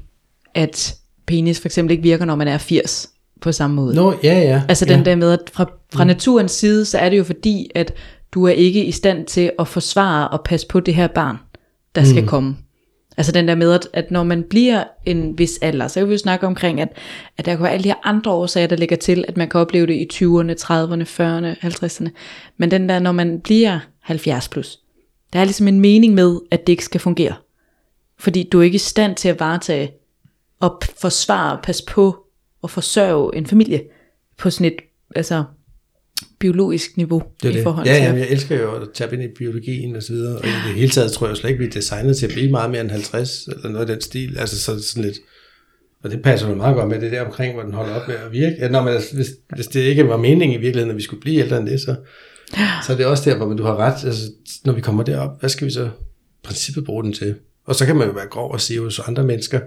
[0.54, 0.96] at
[1.26, 3.08] penis for eksempel ikke virker, når man er 80
[3.40, 3.94] på samme måde.
[3.94, 4.62] Nå, ja, ja.
[4.68, 6.08] Altså den der med, at fra, fra mm.
[6.08, 7.94] naturens side, så er det jo fordi, at
[8.32, 11.36] du er ikke i stand til at forsvare og passe på det her barn,
[11.94, 12.06] der mm.
[12.06, 12.56] skal komme.
[13.16, 16.12] Altså den der med, at, at når man bliver en vis alder, så kan vi
[16.12, 16.88] jo snakke omkring, at,
[17.36, 19.60] at der kan være alle de her andre årsager, der ligger til, at man kan
[19.60, 22.08] opleve det i 20'erne, 30'erne, 40'erne, 50'erne.
[22.56, 24.78] Men den der, når man bliver 70 plus,
[25.32, 27.34] der er ligesom en mening med, at det ikke skal fungere.
[28.18, 29.92] Fordi du er ikke i stand til at varetage
[30.60, 32.26] og forsvare, passe på
[32.62, 33.82] og forsørge en familie
[34.38, 34.76] på sådan et
[35.14, 35.44] altså,
[36.38, 37.62] biologisk niveau det er i det.
[37.62, 38.02] forhold ja, til.
[38.02, 40.74] Ja, jeg elsker jo at tabe ind i biologien og så videre, og i det
[40.74, 42.90] hele taget tror jeg slet ikke, vi er designet til at blive meget mere end
[42.90, 45.18] 50, eller noget af den stil, altså så sådan lidt,
[46.02, 48.16] og det passer jo meget godt med det der omkring, hvor den holder op med
[48.26, 48.56] at virke.
[48.58, 51.20] Ja, når man, altså, hvis, hvis det ikke var meningen i virkeligheden, at vi skulle
[51.20, 51.96] blive ældre end det, så,
[52.86, 54.22] så er det også der, hvor du har ret, altså
[54.64, 55.88] når vi kommer derop, hvad skal vi så
[56.42, 57.34] princippet bruge den til?
[57.66, 59.60] Og så kan man jo være grov og sige hos andre mennesker,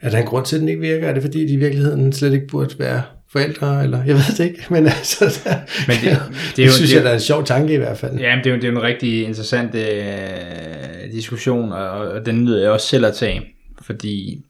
[0.00, 1.08] er der en grund til, at den ikke virker?
[1.08, 3.02] Er det fordi, de i virkeligheden slet ikke burde være
[3.32, 5.54] forældre, eller jeg ved det ikke, men altså, der,
[5.86, 6.22] men det,
[6.56, 8.18] det, er jo, synes det, jeg, der er en sjov tanke i hvert fald.
[8.18, 12.44] Ja, det er jo, det er jo en rigtig interessant øh, diskussion, og, og den
[12.44, 13.42] nyder jeg også selv at tage,
[13.82, 14.44] fordi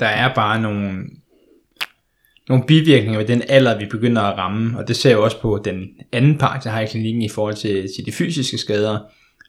[0.00, 1.04] der er bare nogle,
[2.48, 5.62] nogle bivirkninger ved den alder, vi begynder at ramme, og det ser jeg også på
[5.64, 8.98] den anden part, jeg har i klinikken i forhold til, til de fysiske skader,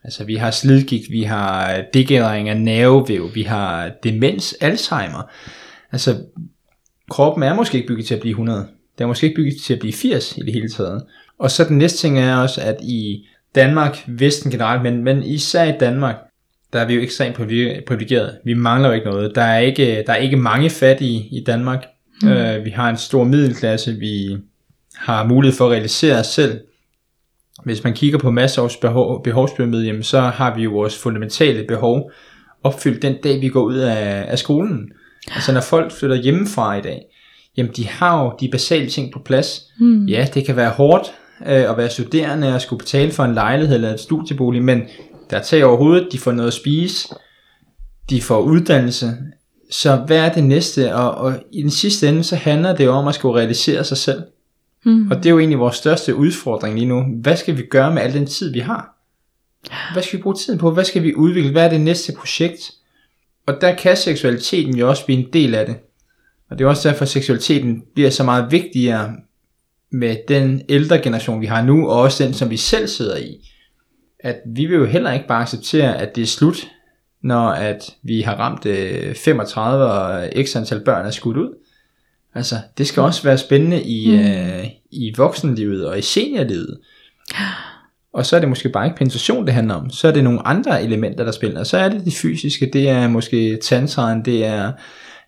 [0.04, 5.30] Altså vi har slidgigt, vi har degenerering af nervevæv, vi har demens, Alzheimer.
[5.92, 6.16] Altså
[7.10, 8.66] kroppen er måske ikke bygget til at blive 100.
[8.98, 11.02] Den er måske ikke bygget til at blive 80 i det hele taget.
[11.38, 15.64] Og så den næste ting er også, at i Danmark, Vesten generelt, men, men især
[15.64, 16.16] i Danmark,
[16.72, 17.36] der er vi jo ekstremt
[17.86, 18.38] privilegeret.
[18.44, 19.34] Vi mangler jo ikke noget.
[19.34, 21.86] Der er ikke, der er ikke mange fattige i Danmark.
[22.22, 22.28] Mm.
[22.28, 23.92] Uh, vi har en stor middelklasse.
[23.92, 24.36] Vi
[24.96, 26.60] har mulighed for at realisere os selv
[27.64, 32.10] hvis man kigger på Maslows behov, behovspyramide, jamen, så har vi jo vores fundamentale behov
[32.62, 34.92] opfyldt den dag, vi går ud af, af skolen.
[35.28, 37.02] Altså når folk flytter hjemmefra i dag,
[37.56, 39.60] jamen de har jo de basale ting på plads.
[39.80, 40.06] Mm.
[40.06, 43.76] Ja, det kan være hårdt øh, at være studerende og skulle betale for en lejlighed
[43.76, 44.82] eller et studiebolig, men
[45.30, 47.08] der er tag over hovedet, de får noget at spise,
[48.10, 49.16] de får uddannelse.
[49.70, 50.94] Så hvad er det næste?
[50.94, 53.96] Og, og i den sidste ende, så handler det jo om at skulle realisere sig
[53.96, 54.22] selv.
[54.84, 55.10] Mm.
[55.10, 57.04] Og det er jo egentlig vores største udfordring lige nu.
[57.22, 58.96] Hvad skal vi gøre med al den tid, vi har?
[59.92, 60.70] Hvad skal vi bruge tiden på?
[60.70, 61.50] Hvad skal vi udvikle?
[61.50, 62.70] Hvad er det næste projekt?
[63.50, 65.76] Og der kan seksualiteten jo også blive en del af det.
[66.50, 69.16] Og det er også derfor, at seksualiteten bliver så meget vigtigere
[69.92, 73.50] med den ældre generation, vi har nu, og også den, som vi selv sidder i.
[74.20, 76.68] At vi vil jo heller ikke bare acceptere, at det er slut,
[77.22, 78.62] når at vi har ramt
[79.16, 81.54] 35 øh, og x antal børn er skudt ud.
[82.34, 84.18] Altså, det skal også være spændende i, mm.
[84.18, 86.78] øh, i voksenlivet og i seniorlivet.
[88.12, 89.90] Og så er det måske bare ikke penetration, det handler om.
[89.90, 91.64] Så er det nogle andre elementer, der spiller.
[91.64, 94.72] Så er det det fysiske, det er måske tantraen, det er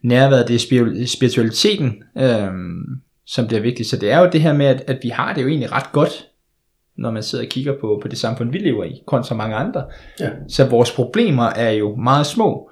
[0.02, 3.88] nærværet, det er spiritualiteten, øhm, som bliver vigtigt.
[3.88, 5.92] Så det er jo det her med, at, at vi har det jo egentlig ret
[5.92, 6.28] godt,
[6.98, 9.84] når man sidder og kigger på, på det samfund, vi lever i, kontra mange andre.
[10.20, 10.30] Ja.
[10.48, 12.70] Så vores problemer er jo meget små.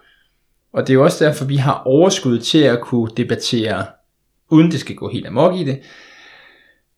[0.72, 3.84] Og det er jo også derfor, vi har overskud til at kunne debattere
[4.50, 5.80] uden det skal gå helt amok i det.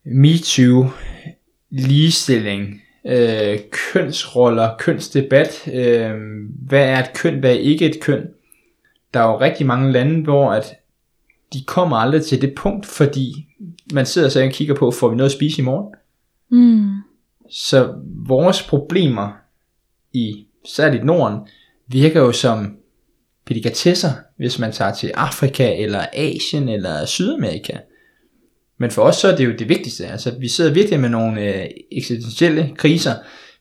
[0.05, 0.87] MeToo,
[1.71, 6.11] ligestilling, øh, kønsroller, kønsdebat, øh,
[6.69, 8.29] hvad er et køn, hvad er ikke et køn.
[9.15, 10.75] Der er jo rigtig mange lande, hvor at
[11.53, 13.47] de kommer aldrig til det punkt, fordi
[13.93, 15.95] man sidder så og kigger på, får vi noget at spise i morgen?
[16.49, 16.97] Mm.
[17.51, 17.95] Så
[18.27, 19.29] vores problemer
[20.13, 21.39] i særligt Norden
[21.87, 22.77] virker jo som
[23.49, 27.77] delikatesser, hvis man tager til Afrika, eller Asien, eller Sydamerika.
[28.83, 30.07] Men for os så er det jo det vigtigste.
[30.07, 33.15] Altså, vi sidder virkelig med nogle øh, eksistentielle kriser.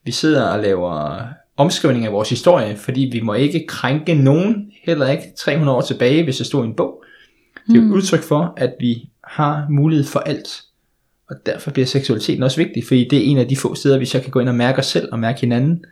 [0.05, 1.21] Vi sidder og laver
[1.57, 6.23] omskrivning af vores historie, fordi vi må ikke krænke nogen, heller ikke 300 år tilbage,
[6.23, 7.03] hvis det stod i en bog.
[7.67, 10.61] Det er jo et udtryk for, at vi har mulighed for alt.
[11.29, 14.05] Og derfor bliver seksualiteten også vigtig, fordi det er en af de få steder, vi
[14.05, 15.85] så kan gå ind og mærke os selv og mærke hinanden.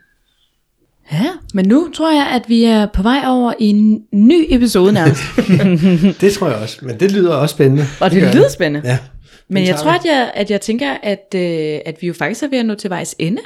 [1.11, 4.93] Ja, men nu tror jeg, at vi er på vej over i en ny episode
[4.93, 5.21] nærmest.
[6.21, 7.83] Det tror jeg også, men det lyder også spændende.
[8.01, 8.89] Og det gør lyder spændende.
[8.89, 8.97] Ja.
[9.49, 12.47] Men jeg tror, at jeg, at jeg tænker, at, øh, at vi jo faktisk er
[12.47, 13.41] ved at nå til vejs ende.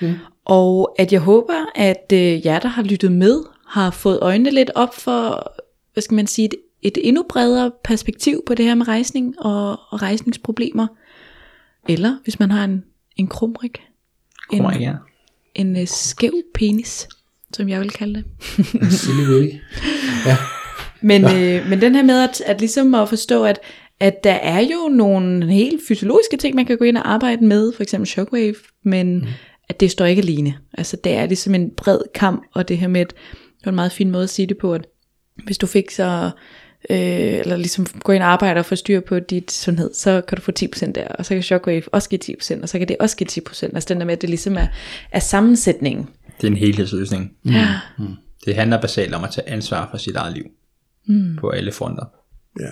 [0.00, 0.14] Mm.
[0.44, 4.70] Og at jeg håber, at øh, jer, der har lyttet med, har fået øjnene lidt
[4.74, 5.52] op for,
[5.92, 9.70] hvad skal man sige, et, et endnu bredere perspektiv på det her med rejsning og,
[9.70, 10.86] og rejsningsproblemer.
[11.88, 12.84] Eller hvis man har en,
[13.16, 13.82] en krumrik.
[14.52, 14.96] En, her.
[15.54, 17.08] en øh, skæv penis,
[17.52, 18.24] som jeg vil kalde det.
[18.92, 19.50] Silly.
[20.26, 20.36] Ja.
[21.02, 23.58] Men, øh, men den her med at, at ligesom at forstå, at,
[24.00, 27.72] at der er jo nogle helt fysiologiske ting, man kan gå ind og arbejde med,
[27.72, 29.26] for eksempel shockwave, men mm.
[29.68, 30.54] at det står ikke alene.
[30.78, 33.76] Altså det er ligesom en bred kamp, og det her med, at det var en
[33.76, 34.86] meget fin måde at sige det på, at
[35.44, 36.30] hvis du fik så,
[36.90, 40.36] øh, eller ligesom gå ind og arbejde og få styr på dit sundhed, så kan
[40.36, 42.96] du få 10% der, og så kan shockwave også give 10%, og så kan det
[43.00, 43.74] også give 10%.
[43.74, 44.66] Altså den der med, at det ligesom er,
[45.12, 46.08] er sammensætningen.
[46.40, 47.32] Det er en helhedsløsning.
[47.46, 47.68] Ja.
[48.44, 50.44] Det handler basalt om at tage ansvar for sit eget liv.
[51.06, 51.36] Mm.
[51.36, 52.04] På alle fronter.
[52.60, 52.70] ja.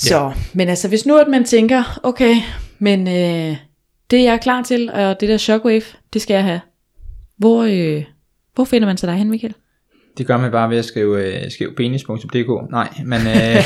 [0.00, 0.32] Så, ja.
[0.52, 2.34] men altså hvis nu at man tænker, okay,
[2.78, 3.56] men øh,
[4.10, 5.82] det jeg er klar til, og det der shockwave,
[6.12, 6.60] det skal jeg have.
[7.36, 8.04] Hvor, øh,
[8.54, 9.54] hvor finder man så dig hen, Michael?
[10.18, 12.70] Det gør man bare ved at skrive, øh, skrive penis.dk.
[12.70, 13.64] Nej, man, øh,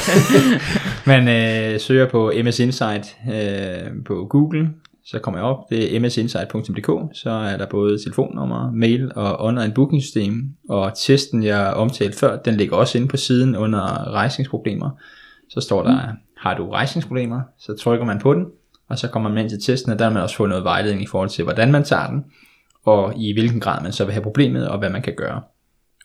[1.13, 4.69] man øh, søger på MS Insight øh, på Google,
[5.07, 5.71] så kommer jeg op.
[5.71, 10.45] Det er msinsight.dk, så er der både telefonnummer, mail og online bookingsystem.
[10.69, 14.91] Og testen, jeg omtalte før, den ligger også inde på siden under rejsningsproblemer.
[15.55, 17.41] Så står der, har du rejsningsproblemer?
[17.59, 18.47] Så trykker man på den,
[18.89, 21.03] og så kommer man ind til testen, og der vil man også få noget vejledning
[21.03, 22.25] i forhold til, hvordan man tager den,
[22.85, 25.43] og i hvilken grad man så vil have problemet, og hvad man kan gøre.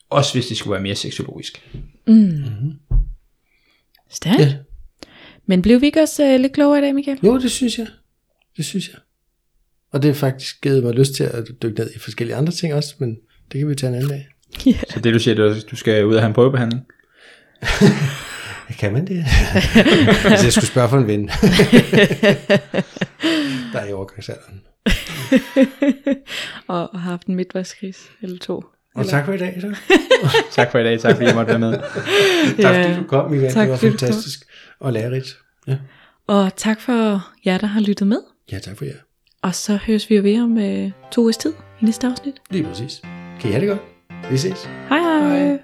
[0.09, 1.69] Også hvis det skulle være mere seksologisk.
[4.09, 4.39] Stærkt.
[4.39, 4.55] Ja.
[5.45, 7.19] Men blev vi ikke også øh, lidt klogere i dag, Michael?
[7.23, 7.87] Jo, det synes jeg.
[8.57, 8.97] Det synes jeg.
[9.91, 12.73] Og det har faktisk givet mig lyst til at dykke ned i forskellige andre ting
[12.73, 13.17] også, men
[13.51, 14.27] det kan vi tage en anden dag.
[14.89, 16.85] Så det du siger, det er, at du skal ud og have en prøvebehandling?
[18.77, 19.25] Kan man det?
[20.29, 21.27] Hvis jeg skulle spørge for en ven.
[23.73, 24.61] Der er i overgangsalderen.
[26.67, 28.63] og, og har haft en midtvejskris eller to.
[28.95, 29.75] Og tak for i dag, så.
[30.51, 31.73] Tak for i dag, tak fordi jeg måtte være med.
[32.61, 33.53] Tak fordi du kom, Michael.
[33.53, 34.39] Tak, det var fantastisk
[34.79, 35.37] og lærerigt.
[35.67, 35.77] Ja.
[36.27, 38.19] Og tak for jer, der har lyttet med.
[38.51, 38.93] ja, tak for jer.
[39.41, 42.35] Og så høres vi jo ved om øh, to ugers tid i næste afsnit.
[42.49, 43.01] Lige præcis.
[43.39, 43.81] Kan I have det godt?
[44.31, 44.69] Vi ses.
[44.89, 45.37] Hej hej.
[45.39, 45.59] hej.